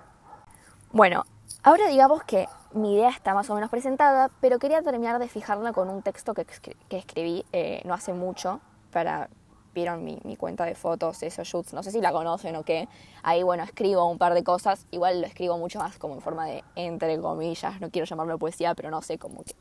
Bueno, 0.95 1.25
ahora 1.61 1.89
digamos 1.89 2.23
que 2.23 2.47
mi 2.71 2.95
idea 2.95 3.09
está 3.09 3.33
más 3.33 3.49
o 3.49 3.53
menos 3.53 3.69
presentada, 3.69 4.31
pero 4.39 4.59
quería 4.59 4.81
terminar 4.81 5.19
de 5.19 5.27
fijarla 5.27 5.73
con 5.73 5.89
un 5.89 6.01
texto 6.01 6.33
que, 6.33 6.47
escribí 6.89 7.45
eh, 7.51 7.81
no 7.83 7.93
hace 7.93 8.13
mucho 8.13 8.61
para 8.93 9.27
vieron 9.73 10.05
mi, 10.05 10.17
mi 10.23 10.37
cuenta 10.37 10.63
de 10.63 10.73
fotos, 10.73 11.21
esos 11.21 11.45
shoots, 11.45 11.73
no 11.73 11.83
sé 11.83 11.91
si 11.91 11.99
la 11.99 12.13
conocen 12.13 12.55
o 12.55 12.63
qué. 12.63 12.87
Ahí, 13.23 13.43
bueno, 13.43 13.65
escribo 13.65 14.09
un 14.09 14.17
par 14.17 14.33
de 14.35 14.45
cosas. 14.45 14.87
Igual 14.89 15.19
lo 15.19 15.27
escribo 15.27 15.57
mucho 15.57 15.79
más 15.79 15.97
como 15.97 16.13
en 16.13 16.21
forma 16.21 16.45
de, 16.45 16.63
entre 16.77 17.19
comillas, 17.19 17.81
no 17.81 17.89
quiero 17.89 18.05
llamarlo 18.05 18.37
poesía, 18.37 18.73
pero 18.73 18.89
no 18.89 19.01
sé, 19.01 19.17
como 19.17 19.43
que 19.43 19.53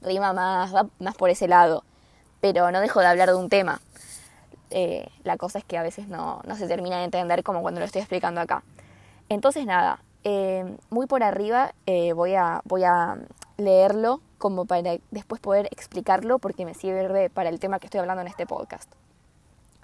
rima 0.00 0.32
más, 0.32 0.72
va 0.72 0.86
más 1.00 1.16
por 1.16 1.28
ese 1.28 1.48
lado. 1.48 1.82
Pero 2.40 2.70
no 2.70 2.78
dejo 2.78 3.00
de 3.00 3.06
hablar 3.06 3.30
de 3.30 3.34
un 3.34 3.48
tema. 3.48 3.80
Eh, 4.70 5.08
la 5.24 5.38
cosa 5.38 5.58
es 5.58 5.64
que 5.64 5.76
a 5.76 5.82
veces 5.82 6.06
no, 6.06 6.40
no, 6.46 6.54
se 6.54 6.68
termina 6.68 6.98
de 6.98 7.04
entender 7.06 7.42
como 7.42 7.62
cuando 7.62 7.80
lo 7.80 7.86
estoy 7.86 8.00
explicando 8.00 8.40
acá. 8.40 8.62
Entonces, 9.28 9.66
nada, 9.66 9.98
eh, 10.24 10.76
muy 10.90 11.06
por 11.06 11.22
arriba 11.22 11.74
eh, 11.86 12.12
voy, 12.12 12.34
a, 12.34 12.62
voy 12.64 12.84
a 12.84 13.18
leerlo 13.56 14.20
como 14.38 14.64
para 14.64 14.98
después 15.10 15.40
poder 15.40 15.66
explicarlo 15.70 16.38
porque 16.38 16.64
me 16.64 16.74
sirve 16.74 17.30
para 17.30 17.48
el 17.48 17.60
tema 17.60 17.78
que 17.78 17.86
estoy 17.86 18.00
hablando 18.00 18.22
en 18.22 18.28
este 18.28 18.46
podcast. 18.46 18.90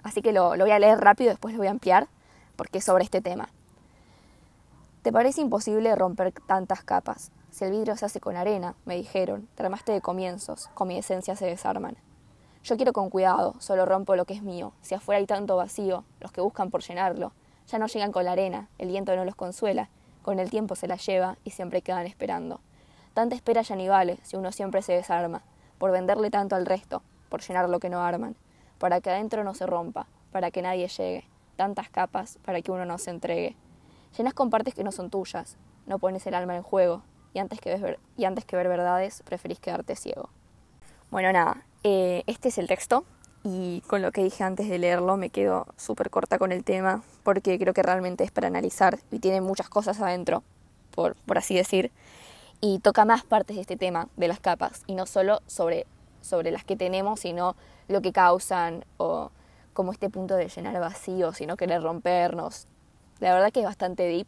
Así 0.03 0.21
que 0.21 0.33
lo, 0.33 0.55
lo 0.55 0.65
voy 0.65 0.71
a 0.71 0.79
leer 0.79 0.99
rápido, 0.99 1.29
después 1.31 1.53
lo 1.53 1.59
voy 1.59 1.67
a 1.67 1.71
ampliar 1.71 2.07
porque 2.55 2.77
es 2.77 2.85
sobre 2.85 3.03
este 3.03 3.21
tema. 3.21 3.49
¿Te 5.01 5.11
parece 5.11 5.41
imposible 5.41 5.95
romper 5.95 6.31
tantas 6.31 6.83
capas? 6.83 7.31
Si 7.51 7.63
el 7.63 7.71
vidrio 7.71 7.95
se 7.95 8.05
hace 8.05 8.19
con 8.19 8.35
arena, 8.35 8.75
me 8.85 8.95
dijeron, 8.95 9.47
te 9.55 9.63
armaste 9.63 9.91
de 9.91 10.01
comienzos, 10.01 10.67
con 10.73 10.87
mi 10.87 10.97
esencia 10.97 11.35
se 11.35 11.45
desarman. 11.45 11.95
Yo 12.63 12.75
quiero 12.75 12.91
con 12.91 13.09
cuidado, 13.09 13.53
solo 13.59 13.85
rompo 13.85 14.15
lo 14.15 14.25
que 14.25 14.33
es 14.33 14.41
mío. 14.41 14.73
Si 14.81 14.95
afuera 14.95 15.19
hay 15.19 15.27
tanto 15.27 15.55
vacío, 15.55 16.03
los 16.19 16.31
que 16.31 16.41
buscan 16.41 16.71
por 16.71 16.81
llenarlo, 16.81 17.31
ya 17.67 17.77
no 17.77 17.87
llegan 17.87 18.11
con 18.11 18.25
la 18.25 18.31
arena, 18.31 18.67
el 18.79 18.87
viento 18.87 19.15
no 19.15 19.23
los 19.25 19.35
consuela, 19.35 19.89
con 20.25 20.39
el 20.39 20.49
tiempo 20.49 20.75
se 20.75 20.87
la 20.87 20.95
lleva 20.95 21.37
y 21.43 21.51
siempre 21.51 21.83
quedan 21.83 22.07
esperando. 22.07 22.59
Tanta 23.13 23.35
espera 23.35 23.61
ya 23.61 23.75
ni 23.75 23.87
vale 23.87 24.17
si 24.23 24.35
uno 24.35 24.51
siempre 24.51 24.81
se 24.81 24.93
desarma, 24.93 25.43
por 25.77 25.91
venderle 25.91 26.31
tanto 26.31 26.55
al 26.55 26.65
resto, 26.65 27.03
por 27.29 27.41
llenar 27.41 27.69
lo 27.69 27.79
que 27.79 27.91
no 27.91 28.01
arman, 28.01 28.35
para 28.79 29.01
que 29.01 29.11
adentro 29.11 29.43
no 29.43 29.53
se 29.53 29.67
rompa, 29.67 30.07
para 30.31 30.49
que 30.49 30.63
nadie 30.63 30.87
llegue, 30.87 31.25
tantas 31.57 31.89
capas 31.89 32.39
para 32.43 32.59
que 32.63 32.71
uno 32.71 32.85
no 32.85 32.97
se 32.97 33.11
entregue. 33.11 33.55
Llenas 34.17 34.33
con 34.33 34.49
partes 34.49 34.73
que 34.73 34.83
no 34.83 34.91
son 34.91 35.11
tuyas, 35.11 35.57
no 35.85 35.99
pones 35.99 36.25
el 36.25 36.33
alma 36.33 36.55
en 36.55 36.63
juego, 36.63 37.03
y 37.35 37.37
antes 37.37 37.61
que, 37.61 37.77
ver, 37.77 37.99
y 38.17 38.25
antes 38.25 38.45
que 38.45 38.55
ver 38.55 38.67
verdades, 38.67 39.21
preferís 39.21 39.59
quedarte 39.59 39.95
ciego. 39.95 40.31
Bueno, 41.11 41.31
nada, 41.31 41.67
eh, 41.83 42.23
este 42.25 42.47
es 42.47 42.57
el 42.57 42.67
texto, 42.67 43.05
y 43.45 43.81
con 43.87 44.01
lo 44.01 44.11
que 44.11 44.21
dije 44.23 44.43
antes 44.43 44.67
de 44.67 44.77
leerlo 44.77 45.15
me 45.15 45.29
quedo 45.29 45.67
súper 45.77 46.09
corta 46.09 46.37
con 46.37 46.51
el 46.51 46.65
tema, 46.65 47.03
porque 47.23 47.57
creo 47.57 47.73
que 47.73 47.83
realmente 47.83 48.25
es 48.25 48.31
para 48.31 48.47
analizar, 48.47 48.99
y 49.11 49.19
tiene 49.19 49.39
muchas 49.39 49.69
cosas 49.69 50.01
adentro, 50.01 50.43
por, 50.91 51.15
por 51.25 51.37
así 51.37 51.55
decir 51.55 51.91
y 52.61 52.79
toca 52.79 53.05
más 53.05 53.23
partes 53.23 53.55
de 53.55 53.61
este 53.61 53.77
tema, 53.77 54.07
de 54.17 54.27
las 54.27 54.39
capas, 54.39 54.83
y 54.87 54.95
no 54.95 55.05
solo 55.05 55.41
sobre, 55.45 55.85
sobre 56.21 56.51
las 56.51 56.63
que 56.63 56.75
tenemos, 56.75 57.19
sino 57.19 57.55
lo 57.87 58.01
que 58.01 58.11
causan 58.11 58.85
o 58.97 59.29
como 59.73 59.91
este 59.91 60.09
punto 60.09 60.35
de 60.35 60.47
llenar 60.47 60.79
vacíos 60.79 61.41
y 61.41 61.45
no 61.45 61.57
querer 61.57 61.83
rompernos. 61.83 62.67
La 63.19 63.33
verdad 63.33 63.51
que 63.51 63.59
es 63.59 63.65
bastante 63.65 64.03
deep, 64.03 64.27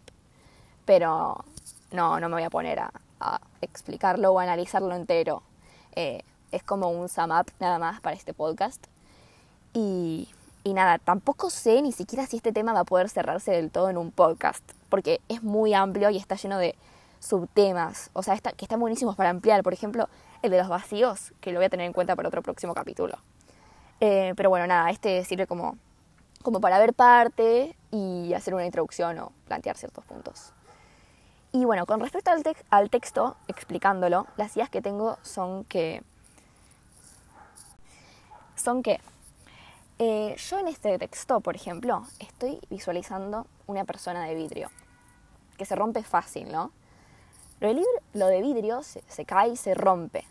pero 0.86 1.44
no, 1.92 2.20
no 2.20 2.30
me 2.30 2.36
voy 2.36 2.44
a 2.44 2.50
poner 2.50 2.80
a, 2.80 2.92
explicarlo 3.62 4.32
o 4.32 4.40
analizarlo 4.40 4.94
entero. 4.94 5.42
Eh, 5.96 6.22
es 6.52 6.62
como 6.62 6.92
un 6.92 7.10
sum 7.10 7.32
up 7.32 7.52
nada 7.60 7.80
más 7.80 8.00
para 8.02 8.16
este 8.16 8.36
podcast. 8.36 8.86
Y, 9.78 10.28
nada, 10.74 10.98
tampoco 10.98 11.52
sé 11.52 11.84
ni 11.84 11.92
siquiera 11.92 12.26
si 12.26 12.38
este 12.38 12.52
tema 12.52 12.74
va 12.74 12.80
a 12.80 12.84
poder 12.84 13.10
cerrarse 13.10 13.52
del 13.52 13.70
todo 13.70 13.92
en 13.92 13.98
un 13.98 14.10
podcast, 14.10 14.64
porque 14.90 15.22
es 15.30 15.44
muy 15.44 15.76
amplio 15.76 16.10
y 16.10 16.18
está 16.18 16.36
lleno 16.36 16.58
de 16.58 16.76
subtemas, 17.20 18.10
o 18.14 18.24
sea, 18.24 18.34
está, 18.34 18.54
que 18.54 18.66
están 18.66 18.80
buenísimos 18.80 19.16
para 19.16 19.30
ampliar. 19.30 19.62
Por 19.62 19.74
ejemplo, 19.74 20.10
el 20.42 20.50
de 20.50 20.58
los 20.58 20.68
vacíos, 20.68 21.32
que 21.42 21.52
lo 21.52 21.60
voy 21.60 21.68
a 21.68 21.70
tener 21.70 21.86
en 21.86 21.94
cuenta 21.94 22.16
para 22.16 22.28
otro 22.28 22.42
próximo 22.42 22.74
capítulo. 22.74 23.20
Eh, 24.00 24.34
pero 24.36 24.50
bueno, 24.50 24.66
nada, 24.66 24.90
este 24.90 25.24
sirve 25.26 25.46
como, 25.46 25.78
como 26.42 26.60
para 26.60 26.80
ver 26.80 26.96
parte 26.96 27.76
y 27.92 28.34
hacer 28.34 28.56
una 28.56 28.66
introducción 28.66 29.20
o 29.20 29.32
plantear 29.46 29.78
ciertos 29.78 30.04
puntos. 30.06 30.54
Y 31.52 31.66
bueno, 31.66 31.86
con 31.86 32.00
respecto 32.00 32.32
al, 32.32 32.44
al 32.72 32.90
texto, 32.90 33.38
explicándolo, 33.48 34.26
las 34.38 34.56
ideas 34.56 34.72
que 34.72 34.82
tengo 34.82 35.20
son 35.22 35.66
que... 35.66 36.02
Son 38.56 38.82
que 38.82 39.00
eh, 40.00 40.36
yo 40.38 40.60
en 40.60 40.68
este 40.68 40.98
texto, 41.00 41.40
por 41.42 41.56
ejemplo, 41.56 42.04
estoy 42.20 42.60
visualizando 42.70 43.48
una 43.66 43.84
persona 43.84 44.26
de 44.26 44.36
vidrio, 44.36 44.70
que 45.58 45.66
se 45.66 45.76
rompe 45.76 46.04
fácil, 46.04 46.52
¿no? 46.52 46.72
Lo 47.60 47.74
de, 47.74 47.84
lo 48.14 48.28
de 48.28 48.42
vidrio 48.42 48.84
se, 48.84 49.02
se 49.08 49.26
cae 49.26 49.50
y 49.50 49.58
se 49.58 49.74
rompe. 49.74 50.24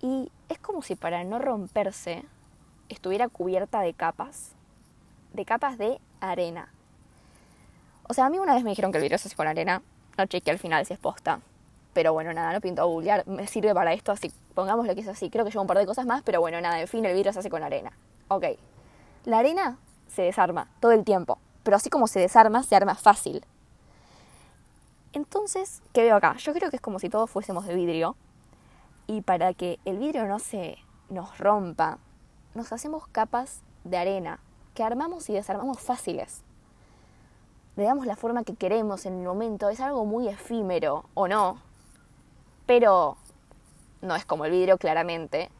Y 0.00 0.30
es 0.48 0.58
como 0.58 0.82
si 0.82 0.94
para 0.94 1.24
no 1.24 1.38
romperse 1.40 2.24
estuviera 2.88 3.28
cubierta 3.28 3.80
de 3.80 3.94
capas, 3.94 4.52
de 5.32 5.44
capas 5.44 5.78
de 5.78 5.98
arena. 6.20 6.68
O 8.08 8.14
sea, 8.14 8.26
a 8.26 8.30
mí 8.30 8.38
una 8.38 8.54
vez 8.54 8.62
me 8.62 8.70
dijeron 8.70 8.92
que 8.92 8.98
el 8.98 9.02
vidrio 9.02 9.18
se 9.18 9.26
hace 9.26 9.36
con 9.36 9.48
arena, 9.48 9.82
no 10.16 10.26
chequeé 10.26 10.52
al 10.52 10.60
final 10.60 10.86
si 10.86 10.92
es 10.92 11.00
posta. 11.00 11.40
Pero 11.92 12.12
bueno, 12.12 12.32
nada, 12.32 12.52
no 12.52 12.60
pinto 12.60 12.82
a 12.82 12.84
googlear, 12.84 13.26
me 13.26 13.46
sirve 13.46 13.74
para 13.74 13.92
esto, 13.92 14.12
así 14.12 14.30
pongámoslo 14.54 14.94
que 14.94 15.00
es 15.00 15.08
así. 15.08 15.30
Creo 15.30 15.44
que 15.44 15.50
lleva 15.50 15.62
un 15.62 15.66
par 15.66 15.78
de 15.78 15.86
cosas 15.86 16.06
más, 16.06 16.22
pero 16.22 16.40
bueno, 16.40 16.60
nada, 16.60 16.80
en 16.80 16.86
fin, 16.86 17.04
el 17.04 17.14
vidrio 17.14 17.32
se 17.32 17.40
hace 17.40 17.50
con 17.50 17.62
arena. 17.62 17.92
Ok, 18.28 18.44
la 19.24 19.38
arena 19.38 19.78
se 20.08 20.22
desarma 20.22 20.68
todo 20.80 20.92
el 20.92 21.04
tiempo, 21.04 21.38
pero 21.62 21.76
así 21.76 21.90
como 21.90 22.08
se 22.08 22.18
desarma, 22.18 22.64
se 22.64 22.74
arma 22.74 22.96
fácil. 22.96 23.44
Entonces, 25.12 25.80
¿qué 25.92 26.02
veo 26.02 26.16
acá? 26.16 26.36
Yo 26.38 26.52
creo 26.52 26.70
que 26.70 26.76
es 26.76 26.82
como 26.82 26.98
si 26.98 27.08
todos 27.08 27.30
fuésemos 27.30 27.66
de 27.66 27.74
vidrio 27.74 28.16
y 29.06 29.20
para 29.22 29.54
que 29.54 29.78
el 29.84 29.98
vidrio 29.98 30.26
no 30.26 30.40
se 30.40 30.78
nos 31.08 31.38
rompa, 31.38 31.98
nos 32.54 32.72
hacemos 32.72 33.06
capas 33.08 33.62
de 33.84 33.96
arena 33.96 34.40
que 34.74 34.82
armamos 34.82 35.30
y 35.30 35.32
desarmamos 35.32 35.78
fáciles. 35.78 36.42
Le 37.76 37.84
damos 37.84 38.06
la 38.06 38.16
forma 38.16 38.42
que 38.42 38.56
queremos 38.56 39.06
en 39.06 39.20
el 39.20 39.24
momento, 39.24 39.68
es 39.68 39.80
algo 39.80 40.04
muy 40.04 40.28
efímero 40.28 41.04
o 41.14 41.28
no, 41.28 41.60
pero 42.66 43.16
no 44.02 44.16
es 44.16 44.24
como 44.24 44.44
el 44.44 44.50
vidrio 44.50 44.78
claramente, 44.78 45.50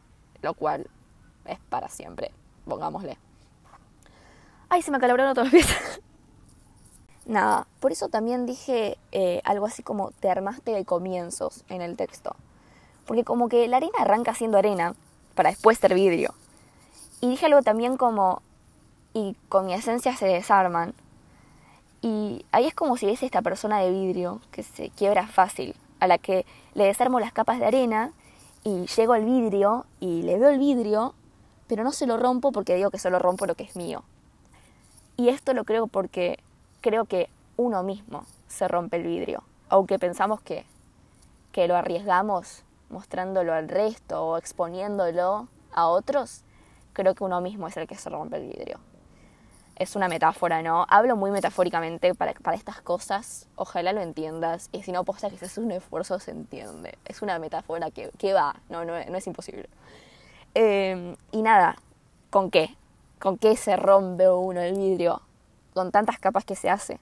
lo 0.41 0.53
cual 0.53 0.89
es 1.45 1.59
para 1.69 1.89
siempre, 1.89 2.31
pongámosle. 2.67 3.17
Ay, 4.69 4.81
se 4.81 4.91
me 4.91 4.97
acaloraron 4.97 5.33
todos 5.33 5.51
los 5.51 5.53
pies. 5.53 5.77
Nada, 7.25 7.67
por 7.79 7.91
eso 7.91 8.07
también 8.09 8.45
dije 8.45 8.97
eh, 9.11 9.41
algo 9.43 9.65
así 9.65 9.83
como 9.83 10.11
te 10.11 10.29
armaste 10.29 10.71
de 10.71 10.85
comienzos 10.85 11.63
en 11.69 11.81
el 11.81 11.97
texto. 11.97 12.35
Porque 13.05 13.23
como 13.23 13.49
que 13.49 13.67
la 13.67 13.77
arena 13.77 13.93
arranca 13.99 14.33
siendo 14.33 14.57
arena 14.57 14.93
para 15.35 15.49
después 15.49 15.77
ser 15.77 15.93
vidrio. 15.93 16.33
Y 17.21 17.29
dije 17.29 17.47
algo 17.47 17.61
también 17.63 17.97
como, 17.97 18.41
y 19.13 19.35
con 19.49 19.65
mi 19.65 19.73
esencia 19.73 20.15
se 20.15 20.27
desarman. 20.27 20.93
Y 22.01 22.45
ahí 22.51 22.65
es 22.65 22.75
como 22.75 22.95
si 22.97 23.05
ves 23.07 23.23
esta 23.23 23.41
persona 23.41 23.79
de 23.79 23.91
vidrio 23.91 24.39
que 24.51 24.63
se 24.63 24.89
quiebra 24.89 25.27
fácil, 25.27 25.75
a 25.99 26.07
la 26.07 26.17
que 26.17 26.45
le 26.75 26.85
desarmo 26.85 27.19
las 27.19 27.33
capas 27.33 27.59
de 27.59 27.65
arena 27.65 28.11
y 28.63 28.85
llego 28.85 29.13
al 29.13 29.25
vidrio 29.25 29.85
y 29.99 30.21
le 30.21 30.37
veo 30.37 30.49
el 30.49 30.59
vidrio, 30.59 31.13
pero 31.67 31.83
no 31.83 31.91
se 31.91 32.07
lo 32.07 32.17
rompo 32.17 32.51
porque 32.51 32.75
digo 32.75 32.91
que 32.91 32.99
solo 32.99 33.19
rompo 33.19 33.45
lo 33.45 33.55
que 33.55 33.63
es 33.63 33.75
mío. 33.75 34.03
Y 35.15 35.29
esto 35.29 35.53
lo 35.53 35.63
creo 35.63 35.87
porque 35.87 36.39
creo 36.81 37.05
que 37.05 37.29
uno 37.57 37.83
mismo 37.83 38.25
se 38.47 38.67
rompe 38.67 38.97
el 38.97 39.03
vidrio, 39.03 39.43
aunque 39.69 39.99
pensamos 39.99 40.41
que, 40.41 40.65
que 41.51 41.67
lo 41.67 41.75
arriesgamos 41.75 42.63
mostrándolo 42.89 43.53
al 43.53 43.67
resto 43.67 44.23
o 44.23 44.37
exponiéndolo 44.37 45.47
a 45.73 45.87
otros, 45.87 46.43
creo 46.93 47.15
que 47.15 47.23
uno 47.23 47.41
mismo 47.41 47.67
es 47.67 47.75
el 47.77 47.87
que 47.87 47.95
se 47.95 48.09
rompe 48.09 48.37
el 48.37 48.47
vidrio. 48.47 48.79
Es 49.75 49.95
una 49.95 50.07
metáfora, 50.07 50.63
¿no? 50.63 50.87
Hablo 50.89 51.15
muy 51.15 51.29
metafóricamente 51.29 52.15
para, 52.15 52.33
para 52.33 52.57
estas 52.57 52.81
cosas, 52.81 53.47
ojalá 53.55 53.93
lo 53.93 54.01
entiendas, 54.01 54.69
y 54.71 54.81
si 54.81 54.91
no, 54.91 55.03
posta 55.03 55.29
que 55.29 55.37
si 55.37 55.45
haces 55.45 55.59
un 55.59 55.71
esfuerzo 55.71 56.19
se 56.19 56.31
entiende. 56.31 56.97
Es 57.05 57.21
una 57.21 57.37
metáfora 57.37 57.91
que, 57.91 58.09
que 58.17 58.33
va, 58.33 58.55
no, 58.69 58.85
no, 58.85 58.93
no 58.93 59.17
es 59.17 59.27
imposible. 59.27 59.69
Eh, 60.59 61.15
y 61.31 61.41
nada, 61.43 61.77
¿con 62.31 62.49
qué? 62.49 62.75
¿Con 63.19 63.37
qué 63.37 63.55
se 63.55 63.75
rompe 63.75 64.27
uno 64.27 64.59
el 64.61 64.75
vidrio? 64.75 65.21
con 65.77 65.91
tantas 65.91 66.17
capas 66.17 66.43
que 66.43 66.55
se 66.55 66.71
hace. 66.71 66.99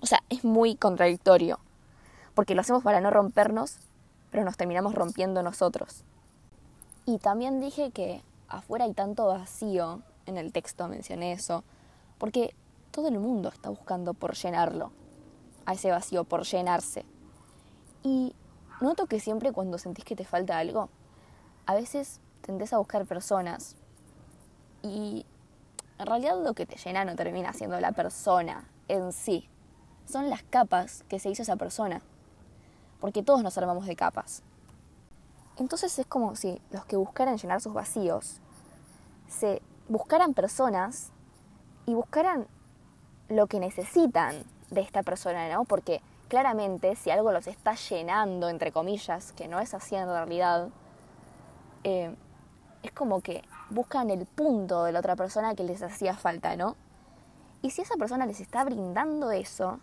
O 0.00 0.06
sea, 0.06 0.22
es 0.30 0.44
muy 0.44 0.76
contradictorio, 0.76 1.58
porque 2.34 2.54
lo 2.54 2.62
hacemos 2.62 2.82
para 2.82 3.02
no 3.02 3.10
rompernos, 3.10 3.76
pero 4.30 4.44
nos 4.44 4.56
terminamos 4.56 4.94
rompiendo 4.94 5.42
nosotros. 5.42 6.02
Y 7.04 7.18
también 7.18 7.60
dije 7.60 7.90
que 7.90 8.22
afuera 8.48 8.86
hay 8.86 8.94
tanto 8.94 9.26
vacío, 9.26 10.00
en 10.24 10.38
el 10.38 10.52
texto 10.52 10.88
mencioné 10.88 11.32
eso, 11.32 11.64
porque 12.16 12.54
todo 12.92 13.08
el 13.08 13.18
mundo 13.18 13.50
está 13.50 13.68
buscando 13.68 14.14
por 14.14 14.36
llenarlo, 14.36 14.90
a 15.66 15.74
ese 15.74 15.90
vacío, 15.90 16.24
por 16.24 16.44
llenarse. 16.44 17.04
Y 18.02 18.34
noto 18.80 19.04
que 19.04 19.20
siempre 19.20 19.52
cuando 19.52 19.76
sentís 19.76 20.06
que 20.06 20.16
te 20.16 20.24
falta 20.24 20.56
algo, 20.56 20.88
a 21.66 21.74
veces 21.74 22.20
tendés 22.42 22.72
a 22.72 22.78
buscar 22.78 23.06
personas 23.06 23.76
y 24.82 25.24
en 25.98 26.06
realidad 26.06 26.42
lo 26.42 26.54
que 26.54 26.66
te 26.66 26.76
llena 26.76 27.04
no 27.04 27.16
termina 27.16 27.52
siendo 27.52 27.78
la 27.80 27.92
persona 27.92 28.68
en 28.88 29.12
sí, 29.12 29.48
son 30.06 30.28
las 30.30 30.42
capas 30.42 31.04
que 31.08 31.18
se 31.18 31.30
hizo 31.30 31.42
esa 31.42 31.56
persona, 31.56 32.02
porque 33.00 33.22
todos 33.22 33.42
nos 33.42 33.56
armamos 33.56 33.86
de 33.86 33.96
capas. 33.96 34.42
Entonces 35.56 35.98
es 35.98 36.06
como 36.06 36.34
si 36.34 36.60
los 36.70 36.84
que 36.84 36.96
buscaran 36.96 37.36
llenar 37.36 37.60
sus 37.60 37.72
vacíos 37.72 38.40
se 39.28 39.62
buscaran 39.88 40.34
personas 40.34 41.10
y 41.86 41.94
buscaran 41.94 42.46
lo 43.28 43.46
que 43.46 43.60
necesitan 43.60 44.44
de 44.70 44.80
esta 44.80 45.02
persona, 45.02 45.48
¿no? 45.52 45.64
Porque 45.64 46.02
claramente 46.28 46.96
si 46.96 47.10
algo 47.10 47.32
los 47.32 47.46
está 47.46 47.74
llenando, 47.74 48.48
entre 48.48 48.72
comillas, 48.72 49.32
que 49.32 49.48
no 49.48 49.60
es 49.60 49.74
así 49.74 49.94
en 49.94 50.06
realidad, 50.06 50.68
eh, 51.84 52.14
es 52.82 52.92
como 52.92 53.20
que 53.20 53.42
buscan 53.70 54.10
el 54.10 54.26
punto 54.26 54.84
de 54.84 54.92
la 54.92 54.98
otra 54.98 55.16
persona 55.16 55.54
que 55.54 55.64
les 55.64 55.82
hacía 55.82 56.14
falta, 56.14 56.56
¿no? 56.56 56.76
Y 57.62 57.70
si 57.70 57.82
esa 57.82 57.96
persona 57.96 58.26
les 58.26 58.40
está 58.40 58.64
brindando 58.64 59.30
eso, 59.30 59.78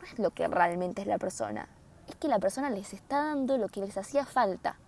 no 0.00 0.06
es 0.06 0.18
lo 0.18 0.30
que 0.30 0.48
realmente 0.48 1.02
es 1.02 1.08
la 1.08 1.18
persona, 1.18 1.68
es 2.06 2.16
que 2.16 2.28
la 2.28 2.38
persona 2.38 2.70
les 2.70 2.94
está 2.94 3.24
dando 3.24 3.58
lo 3.58 3.68
que 3.68 3.80
les 3.80 3.96
hacía 3.98 4.24
falta. 4.24 4.78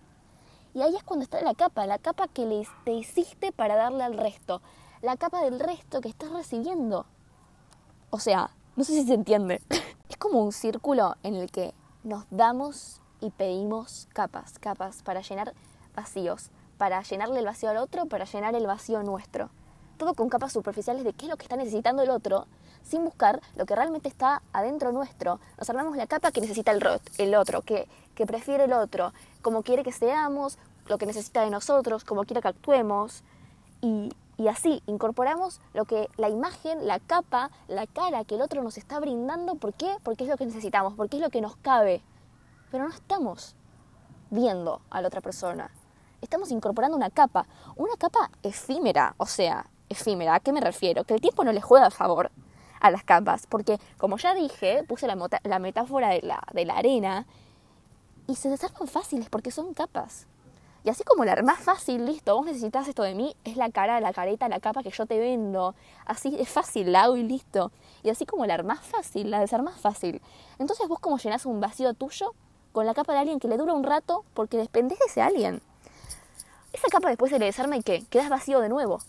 Y 0.73 0.81
ahí 0.81 0.95
es 0.95 1.03
cuando 1.03 1.23
está 1.23 1.41
la 1.41 1.53
capa, 1.53 1.85
la 1.85 1.99
capa 1.99 2.27
que 2.27 2.45
les, 2.45 2.67
te 2.85 2.93
hiciste 2.93 3.51
para 3.51 3.75
darle 3.75 4.03
al 4.03 4.17
resto, 4.17 4.61
la 5.01 5.17
capa 5.17 5.43
del 5.43 5.59
resto 5.59 6.01
que 6.01 6.09
estás 6.09 6.31
recibiendo. 6.31 7.05
O 8.09 8.19
sea, 8.19 8.51
no 8.75 8.83
sé 8.83 8.93
si 8.93 9.05
se 9.05 9.13
entiende. 9.13 9.61
Es 10.09 10.17
como 10.17 10.43
un 10.43 10.51
círculo 10.51 11.15
en 11.23 11.35
el 11.35 11.49
que 11.49 11.73
nos 12.03 12.25
damos 12.31 13.01
y 13.21 13.29
pedimos 13.29 14.09
capas, 14.11 14.59
capas 14.59 15.03
para 15.03 15.21
llenar 15.21 15.53
vacíos, 15.95 16.51
para 16.81 17.03
llenarle 17.03 17.37
el 17.37 17.45
vacío 17.45 17.69
al 17.69 17.77
otro, 17.77 18.07
para 18.07 18.25
llenar 18.25 18.55
el 18.55 18.65
vacío 18.65 19.03
nuestro. 19.03 19.51
Todo 19.97 20.15
con 20.15 20.29
capas 20.29 20.51
superficiales 20.51 21.03
de 21.03 21.13
qué 21.13 21.25
es 21.25 21.29
lo 21.29 21.37
que 21.37 21.43
está 21.43 21.55
necesitando 21.55 22.01
el 22.01 22.09
otro, 22.09 22.47
sin 22.81 23.03
buscar 23.03 23.39
lo 23.55 23.67
que 23.67 23.75
realmente 23.75 24.07
está 24.07 24.41
adentro 24.51 24.91
nuestro. 24.91 25.39
Nos 25.59 25.69
armamos 25.69 25.95
la 25.95 26.07
capa 26.07 26.31
que 26.31 26.41
necesita 26.41 26.71
el, 26.71 26.83
el 27.19 27.35
otro, 27.35 27.61
que, 27.61 27.87
que 28.15 28.25
prefiere 28.25 28.63
el 28.63 28.73
otro, 28.73 29.13
como 29.43 29.61
quiere 29.61 29.83
que 29.83 29.91
seamos, 29.91 30.57
lo 30.87 30.97
que 30.97 31.05
necesita 31.05 31.43
de 31.43 31.51
nosotros, 31.51 32.03
como 32.03 32.23
quiere 32.23 32.41
que 32.41 32.47
actuemos. 32.47 33.21
Y, 33.81 34.11
y 34.37 34.47
así 34.47 34.81
incorporamos 34.87 35.61
lo 35.75 35.85
que 35.85 36.09
la 36.17 36.29
imagen, 36.29 36.87
la 36.87 36.97
capa, 36.97 37.51
la 37.67 37.85
cara 37.85 38.25
que 38.25 38.33
el 38.33 38.41
otro 38.41 38.63
nos 38.63 38.79
está 38.79 38.99
brindando. 38.99 39.53
¿Por 39.53 39.75
qué? 39.75 39.97
Porque 40.01 40.23
es 40.23 40.31
lo 40.31 40.35
que 40.35 40.47
necesitamos, 40.47 40.95
porque 40.95 41.17
es 41.17 41.21
lo 41.21 41.29
que 41.29 41.41
nos 41.41 41.55
cabe. 41.57 42.01
Pero 42.71 42.85
no 42.85 42.89
estamos 42.89 43.55
viendo 44.31 44.81
a 44.89 44.99
la 44.99 45.09
otra 45.09 45.21
persona. 45.21 45.69
Estamos 46.21 46.51
incorporando 46.51 46.95
una 46.95 47.09
capa, 47.09 47.47
una 47.75 47.95
capa 47.97 48.29
efímera, 48.43 49.15
o 49.17 49.25
sea, 49.25 49.65
efímera. 49.89 50.35
¿A 50.35 50.39
qué 50.39 50.53
me 50.53 50.61
refiero? 50.61 51.03
Que 51.03 51.15
el 51.15 51.21
tiempo 51.21 51.43
no 51.43 51.51
le 51.51 51.61
juega 51.61 51.87
a 51.87 51.91
favor 51.91 52.31
a 52.79 52.91
las 52.91 53.03
capas, 53.03 53.47
porque 53.47 53.79
como 53.97 54.17
ya 54.17 54.33
dije, 54.33 54.83
puse 54.87 55.07
la, 55.07 55.17
la 55.43 55.59
metáfora 55.59 56.09
de 56.09 56.21
la, 56.21 56.43
de 56.53 56.65
la 56.65 56.75
arena 56.75 57.25
y 58.27 58.35
se 58.35 58.49
desarman 58.49 58.87
fáciles 58.87 59.29
porque 59.29 59.51
son 59.51 59.73
capas. 59.73 60.27
Y 60.83 60.89
así 60.89 61.03
como 61.03 61.25
la 61.25 61.39
más 61.43 61.59
fácil, 61.59 62.05
listo, 62.05 62.35
vos 62.35 62.45
necesitas 62.45 62.87
esto 62.87 63.03
de 63.03 63.13
mí, 63.13 63.35
es 63.43 63.55
la 63.55 63.69
cara, 63.69 63.99
la 64.01 64.13
careta, 64.13 64.49
la 64.49 64.59
capa 64.59 64.81
que 64.81 64.89
yo 64.89 65.05
te 65.05 65.19
vendo. 65.19 65.75
Así 66.05 66.35
es 66.39 66.49
fácil, 66.49 66.91
la 66.91 67.03
hago 67.03 67.17
y 67.17 67.23
listo. 67.23 67.71
Y 68.01 68.09
así 68.09 68.25
como 68.25 68.47
la 68.47 68.61
más 68.63 68.79
fácil, 68.79 69.29
la 69.29 69.39
de 69.39 69.47
ser 69.47 69.61
más 69.61 69.79
fácil. 69.79 70.21
Entonces 70.57 70.87
vos 70.87 70.99
como 70.99 71.19
llenás 71.19 71.45
un 71.45 71.59
vacío 71.59 71.93
tuyo 71.93 72.33
con 72.71 72.87
la 72.87 72.95
capa 72.95 73.13
de 73.13 73.19
alguien 73.19 73.39
que 73.39 73.47
le 73.47 73.57
dura 73.57 73.73
un 73.73 73.83
rato 73.83 74.23
porque 74.33 74.57
dependés 74.57 74.97
de 74.97 75.05
ese 75.05 75.21
alguien. 75.21 75.61
Esa 76.73 76.87
capa 76.89 77.09
después 77.09 77.31
se 77.31 77.39
le 77.39 77.45
desarma 77.45 77.77
y 77.77 77.83
¿qué? 77.83 78.03
Quedas 78.09 78.29
vacío 78.29 78.59
de 78.59 78.69
nuevo. 78.69 78.99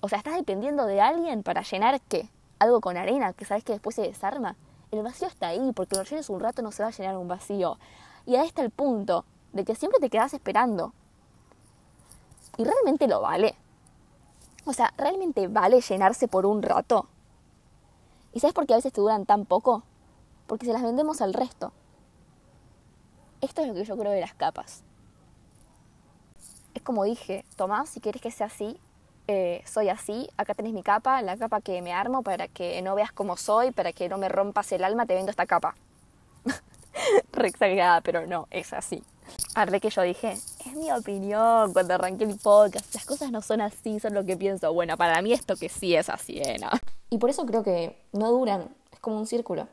O 0.00 0.08
sea, 0.08 0.18
estás 0.18 0.36
dependiendo 0.36 0.86
de 0.86 1.00
alguien 1.00 1.42
para 1.42 1.62
llenar 1.62 2.00
qué? 2.02 2.28
Algo 2.58 2.80
con 2.80 2.96
arena 2.96 3.32
que 3.32 3.44
sabes 3.44 3.64
que 3.64 3.72
después 3.72 3.96
se 3.96 4.02
desarma. 4.02 4.56
El 4.90 5.02
vacío 5.02 5.28
está 5.28 5.48
ahí, 5.48 5.72
porque 5.74 5.96
lo 5.96 6.04
llenes 6.04 6.30
un 6.30 6.40
rato 6.40 6.62
no 6.62 6.72
se 6.72 6.82
va 6.82 6.88
a 6.88 6.92
llenar 6.92 7.16
un 7.16 7.28
vacío. 7.28 7.78
Y 8.26 8.36
ahí 8.36 8.46
está 8.46 8.62
el 8.62 8.70
punto 8.70 9.24
de 9.52 9.64
que 9.64 9.74
siempre 9.74 10.00
te 10.00 10.10
quedas 10.10 10.34
esperando. 10.34 10.92
Y 12.56 12.64
realmente 12.64 13.08
lo 13.08 13.20
vale. 13.20 13.56
O 14.64 14.72
sea, 14.72 14.94
¿realmente 14.96 15.48
vale 15.48 15.80
llenarse 15.80 16.28
por 16.28 16.46
un 16.46 16.62
rato? 16.62 17.08
¿Y 18.32 18.40
sabes 18.40 18.54
por 18.54 18.66
qué 18.66 18.74
a 18.74 18.76
veces 18.76 18.92
te 18.92 19.00
duran 19.00 19.26
tan 19.26 19.44
poco? 19.44 19.82
Porque 20.46 20.66
se 20.66 20.72
las 20.72 20.82
vendemos 20.82 21.20
al 21.20 21.34
resto. 21.34 21.72
Esto 23.40 23.62
es 23.62 23.68
lo 23.68 23.74
que 23.74 23.84
yo 23.84 23.96
creo 23.96 24.12
de 24.12 24.20
las 24.20 24.34
capas. 24.34 24.82
Como 26.84 27.04
dije, 27.04 27.44
Tomás, 27.56 27.88
si 27.88 28.00
quieres 28.00 28.22
que 28.22 28.30
sea 28.30 28.46
así, 28.46 28.78
eh, 29.26 29.62
soy 29.66 29.88
así, 29.88 30.28
acá 30.36 30.52
tenés 30.52 30.74
mi 30.74 30.82
capa, 30.82 31.22
la 31.22 31.36
capa 31.38 31.62
que 31.62 31.80
me 31.80 31.94
armo 31.94 32.22
para 32.22 32.46
que 32.46 32.80
no 32.82 32.94
veas 32.94 33.10
cómo 33.10 33.38
soy, 33.38 33.70
para 33.70 33.92
que 33.92 34.08
no 34.08 34.18
me 34.18 34.28
rompas 34.28 34.70
el 34.72 34.84
alma, 34.84 35.06
te 35.06 35.14
vendo 35.14 35.30
esta 35.30 35.46
capa. 35.46 35.74
Re 37.32 37.48
exagerada, 37.48 38.02
pero 38.02 38.26
no, 38.26 38.46
es 38.50 38.74
así. 38.74 39.02
Arre 39.54 39.80
que 39.80 39.88
yo 39.88 40.02
dije, 40.02 40.32
es 40.32 40.72
mi 40.74 40.92
opinión 40.92 41.72
cuando 41.72 41.94
arranqué 41.94 42.26
mi 42.26 42.34
podcast, 42.34 42.94
las 42.94 43.06
cosas 43.06 43.30
no 43.30 43.40
son 43.40 43.62
así, 43.62 43.98
son 43.98 44.12
lo 44.12 44.24
que 44.26 44.36
pienso. 44.36 44.72
Bueno, 44.74 44.98
para 44.98 45.22
mí 45.22 45.32
esto 45.32 45.56
que 45.56 45.70
sí 45.70 45.96
es 45.96 46.10
así, 46.10 46.38
¿eh? 46.38 46.58
¿no? 46.60 46.68
Y 47.08 47.16
por 47.16 47.30
eso 47.30 47.46
creo 47.46 47.62
que 47.62 47.98
no 48.12 48.30
duran, 48.30 48.68
es 48.92 49.00
como 49.00 49.18
un 49.18 49.26
círculo. 49.26 49.68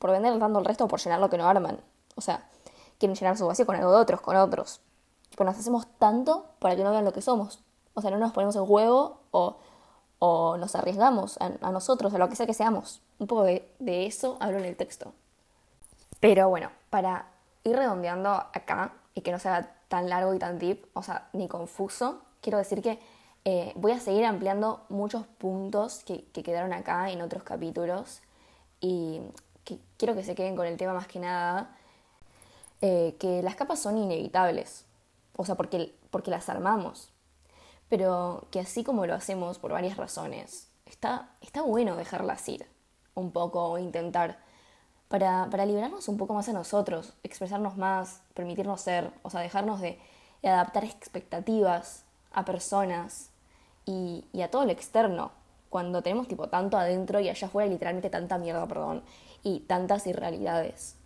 Por 0.00 0.10
vender 0.10 0.36
dando 0.38 0.58
el 0.58 0.64
resto 0.64 0.88
por 0.88 1.00
llenar 1.00 1.20
lo 1.20 1.30
que 1.30 1.38
no 1.38 1.48
arman. 1.48 1.78
O 2.16 2.20
sea, 2.20 2.48
quieren 2.98 3.16
llenar 3.16 3.36
su 3.36 3.46
vacío 3.46 3.64
con 3.64 3.76
algo 3.76 3.92
de 3.92 3.98
otros, 3.98 4.20
con 4.20 4.36
otros. 4.36 4.80
Pues 5.36 5.46
nos 5.46 5.58
hacemos 5.58 5.86
tanto 5.98 6.46
para 6.58 6.76
que 6.76 6.84
no 6.84 6.90
vean 6.90 7.04
lo 7.04 7.12
que 7.12 7.22
somos. 7.22 7.60
O 7.94 8.00
sea, 8.00 8.10
no 8.10 8.18
nos 8.18 8.32
ponemos 8.32 8.56
en 8.56 8.66
juego 8.66 9.20
o, 9.30 9.56
o 10.18 10.56
nos 10.56 10.74
arriesgamos 10.74 11.38
a, 11.40 11.70
nosotros, 11.70 12.12
a 12.14 12.18
lo 12.18 12.28
que 12.28 12.36
sea 12.36 12.46
que 12.46 12.54
seamos. 12.54 13.00
Un 13.18 13.26
poco 13.26 13.44
de, 13.44 13.70
de 13.78 14.06
eso 14.06 14.36
hablo 14.40 14.58
en 14.58 14.64
el 14.64 14.76
texto. 14.76 15.12
Pero 16.20 16.48
bueno, 16.48 16.70
para 16.90 17.26
ir 17.64 17.76
redondeando 17.76 18.30
acá 18.30 18.92
y 19.14 19.20
que 19.20 19.32
no 19.32 19.38
sea 19.38 19.74
tan 19.88 20.08
largo 20.08 20.34
y 20.34 20.38
tan 20.38 20.58
deep, 20.58 20.86
o 20.92 21.02
sea, 21.02 21.28
ni 21.32 21.48
confuso, 21.48 22.20
quiero 22.40 22.58
decir 22.58 22.82
que 22.82 22.98
eh, 23.44 23.72
voy 23.76 23.92
a 23.92 24.00
seguir 24.00 24.24
ampliando 24.24 24.84
muchos 24.88 25.26
puntos 25.26 26.04
que, 26.04 26.24
quedaron 26.32 26.72
acá 26.72 27.10
en 27.10 27.22
otros 27.22 27.42
capítulos 27.42 28.20
y 28.80 29.20
que 29.64 29.78
quiero 29.96 30.14
que 30.14 30.22
se 30.22 30.34
queden 30.34 30.56
con 30.56 30.66
el 30.66 30.76
tema 30.76 30.92
más 30.92 31.06
que 31.06 31.18
nada, 31.18 31.74
eh, 32.80 33.16
que 33.18 33.42
las 33.42 33.56
capas 33.56 33.80
son 33.80 33.96
inevitables, 33.96 34.84
o 35.38 35.44
sea, 35.44 35.54
porque, 35.54 35.94
porque 36.10 36.32
las 36.32 36.48
armamos, 36.48 37.12
pero 37.88 38.48
que 38.50 38.58
así 38.58 38.82
como 38.82 39.06
lo 39.06 39.14
hacemos 39.14 39.60
por 39.60 39.70
varias 39.70 39.96
razones, 39.96 40.68
está, 40.84 41.30
está 41.40 41.62
bueno 41.62 41.94
dejarlas 41.94 42.46
ir 42.48 42.66
un 43.14 43.30
poco 43.30 43.64
o 43.64 43.78
intentar 43.78 44.40
para, 45.06 45.48
para 45.48 45.64
liberarnos 45.64 46.08
un 46.08 46.16
poco 46.16 46.34
más 46.34 46.48
a 46.48 46.52
nosotros, 46.52 47.14
expresarnos 47.22 47.76
más, 47.76 48.20
permitirnos 48.34 48.80
ser, 48.80 49.12
o 49.22 49.30
sea, 49.30 49.40
dejarnos 49.40 49.80
de, 49.80 50.00
adaptar 50.42 50.84
expectativas 50.84 52.04
a 52.32 52.44
personas 52.44 53.30
y, 53.86 54.24
y, 54.32 54.42
a 54.42 54.50
todo 54.50 54.64
lo 54.64 54.72
externo, 54.72 55.30
cuando 55.70 56.02
tenemos 56.02 56.26
tipo 56.26 56.48
tanto 56.48 56.76
adentro 56.78 57.20
y 57.20 57.28
allá 57.28 57.46
afuera 57.46 57.70
literalmente 57.70 58.10
tanta 58.10 58.38
mierda, 58.38 58.66
perdón, 58.66 59.04
y 59.44 59.60
tantas 59.60 60.04
irrealidades. 60.08 60.96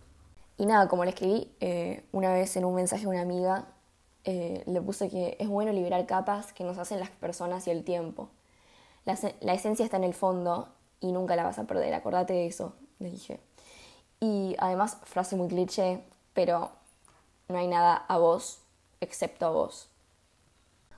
Y 0.57 0.65
nada, 0.65 0.87
como 0.87 1.03
le 1.03 1.11
escribí 1.11 1.55
eh, 1.59 2.03
una 2.11 2.33
vez 2.33 2.57
en 2.57 2.65
un 2.65 2.73
mensaje 2.73 3.05
a 3.05 3.09
una 3.09 3.21
amiga, 3.21 3.67
eh, 4.25 4.63
le 4.65 4.81
puse 4.81 5.09
que 5.09 5.35
es 5.39 5.49
bueno 5.49 5.73
liberar 5.73 6.05
capas 6.05 6.53
que 6.53 6.63
nos 6.63 6.77
hacen 6.77 6.99
las 6.99 7.09
personas 7.09 7.67
y 7.67 7.71
el 7.71 7.83
tiempo. 7.83 8.29
La, 9.05 9.13
esencia 9.53 9.83
está 9.83 9.97
en 9.97 10.05
el 10.05 10.13
fondo 10.13 10.69
y 11.01 11.11
nunca 11.11 11.35
la 11.35 11.43
vas 11.43 11.59
a 11.59 11.65
perder, 11.65 11.93
acordate 11.93 12.33
de 12.33 12.47
eso, 12.47 12.73
le 12.99 13.09
dije. 13.11 13.41
Y 14.21 14.55
además, 14.59 14.97
frase 15.03 15.35
muy 15.35 15.49
cliché, 15.49 16.01
pero 16.33 16.71
no 17.49 17.57
hay 17.57 17.67
nada 17.67 17.95
a 17.95 18.17
vos 18.17 18.61
excepto 19.01 19.45
a 19.45 19.49
vos. 19.49 19.89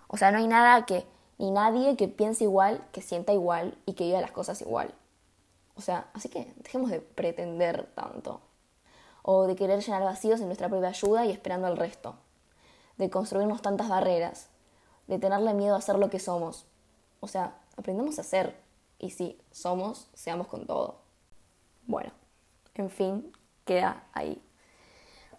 O 0.07 0.17
sea, 0.17 0.31
no 0.31 0.37
hay 0.37 0.47
nada 0.47 0.85
que, 0.85 1.03
ni 1.39 1.49
nadie 1.49 1.97
que 1.97 2.07
piense 2.07 2.43
igual, 2.43 2.85
que 2.91 3.01
sienta 3.01 3.33
igual 3.33 3.75
y 3.87 3.93
que 3.93 4.03
viva 4.03 4.21
las 4.21 4.31
cosas 4.31 4.61
igual. 4.61 4.93
O 5.75 5.81
sea, 5.81 6.09
así 6.13 6.29
que 6.29 6.53
dejemos 6.57 6.91
de 6.91 6.99
pretender 7.01 7.87
tanto. 7.95 8.41
O 9.23 9.47
de 9.47 9.55
querer 9.55 9.83
llenar 9.83 10.03
vacíos 10.03 10.39
en 10.39 10.45
nuestra 10.45 10.69
propia 10.69 10.89
ayuda 10.89 11.25
y 11.25 11.31
esperando 11.31 11.65
al 11.65 11.77
resto. 11.77 12.15
De 12.97 13.09
construirnos 13.09 13.61
tantas 13.61 13.89
barreras. 13.89 14.47
De 15.07 15.19
tenerle 15.19 15.53
miedo 15.53 15.75
a 15.75 15.81
ser 15.81 15.97
lo 15.97 16.09
que 16.09 16.19
somos. 16.19 16.65
O 17.19 17.27
sea, 17.27 17.55
aprendemos 17.77 18.19
a 18.19 18.23
ser. 18.23 18.55
Y 18.99 19.11
si 19.11 19.39
somos, 19.51 20.07
seamos 20.13 20.47
con 20.47 20.65
todo. 20.65 20.99
Bueno, 21.87 22.11
en 22.75 22.89
fin, 22.89 23.31
queda 23.65 24.03
ahí. 24.13 24.41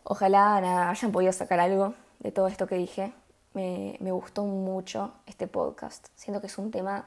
Ojalá 0.05 0.91
hayan 0.91 1.11
podido 1.11 1.33
sacar 1.33 1.59
algo 1.59 1.95
de 2.21 2.33
todo 2.33 2.49
esto 2.49 2.67
que 2.67 2.77
dije. 2.77 3.13
Me, 3.55 3.97
gustó 4.13 4.45
mucho 4.45 5.15
este 5.27 5.47
podcast. 5.47 6.07
Siento 6.15 6.41
que 6.41 6.47
es 6.47 6.59
un 6.59 6.71
tema 6.71 7.07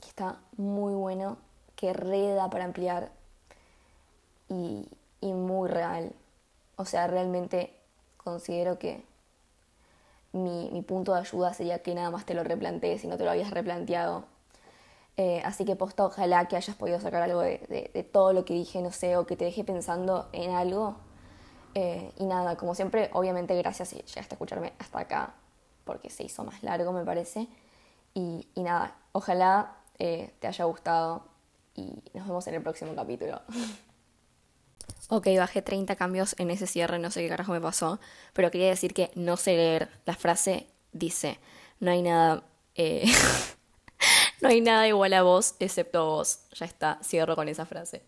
que 0.00 0.08
está 0.08 0.40
muy 0.56 0.94
bueno, 0.94 1.36
que 1.76 1.92
reda 1.92 2.48
para 2.48 2.64
ampliar 2.64 3.12
y, 4.48 4.88
y 5.20 5.32
muy 5.32 5.68
real. 5.68 6.12
O 6.76 6.84
sea, 6.84 7.06
realmente 7.06 7.78
considero 8.16 8.78
que 8.78 9.04
mi, 10.32 10.70
mi, 10.72 10.82
punto 10.82 11.14
de 11.14 11.20
ayuda 11.20 11.52
sería 11.54 11.80
que 11.80 11.94
nada 11.94 12.10
más 12.10 12.24
te 12.24 12.34
lo 12.34 12.44
replantees 12.44 13.02
si 13.02 13.06
no 13.06 13.16
te 13.16 13.24
lo 13.24 13.30
habías 13.30 13.50
replanteado 13.50 14.24
eh, 15.16 15.42
así 15.44 15.64
que 15.64 15.76
posta, 15.76 16.06
ojalá 16.06 16.46
que 16.48 16.56
hayas 16.56 16.74
podido 16.76 16.98
sacar 17.00 17.22
algo 17.22 17.40
de, 17.40 18.08
todo 18.12 18.32
lo 18.32 18.44
que 18.44 18.54
dije, 18.54 18.80
no 18.82 18.90
sé, 18.90 19.16
o 19.16 19.26
que 19.26 19.36
te 19.36 19.44
deje 19.44 19.64
pensando 19.64 20.28
en 20.32 20.52
algo. 20.52 20.96
Eh, 21.74 22.12
y 22.18 22.26
nada, 22.26 22.56
como 22.56 22.74
siempre, 22.74 23.10
obviamente 23.12 23.56
gracias 23.56 23.90
si 23.90 23.96
llegaste 23.96 24.34
a 24.34 24.36
escucharme 24.36 24.72
hasta 24.78 25.00
acá, 25.00 25.34
porque 25.84 26.10
se 26.10 26.24
hizo 26.24 26.44
más 26.44 26.62
largo, 26.62 26.92
me 26.92 27.04
parece. 27.04 27.48
Y, 28.14 28.46
nada, 28.56 28.96
ojalá 29.12 29.76
eh, 29.98 30.34
te 30.40 30.48
haya 30.48 30.64
gustado 30.64 31.24
y 31.74 32.02
nos 32.14 32.26
vemos 32.26 32.46
en 32.48 32.54
el 32.54 32.62
próximo 32.62 32.94
capítulo. 32.94 33.40
ok, 35.08 35.28
bajé 35.38 35.62
30 35.62 35.96
cambios 35.96 36.34
en 36.38 36.50
ese 36.50 36.66
cierre, 36.66 36.98
no 36.98 37.10
sé 37.10 37.22
qué 37.22 37.28
carajo 37.28 37.52
me 37.52 37.60
pasó, 37.60 38.00
pero 38.32 38.50
quería 38.50 38.68
decir 38.68 38.94
que 38.94 39.10
no 39.14 39.36
sé 39.36 39.56
leer. 39.56 39.88
La 40.06 40.14
frase 40.14 40.68
dice, 40.92 41.38
no 41.80 41.90
hay 41.90 42.02
nada... 42.02 42.44
Eh, 42.74 43.04
no 44.40 44.48
hay 44.48 44.60
nada 44.60 44.88
igual 44.88 45.12
a 45.14 45.22
vos 45.22 45.54
excepto 45.60 46.06
vos. 46.06 46.40
Ya 46.54 46.66
está, 46.66 46.98
cierro 47.02 47.36
con 47.36 47.48
esa 47.48 47.66
frase. 47.66 48.02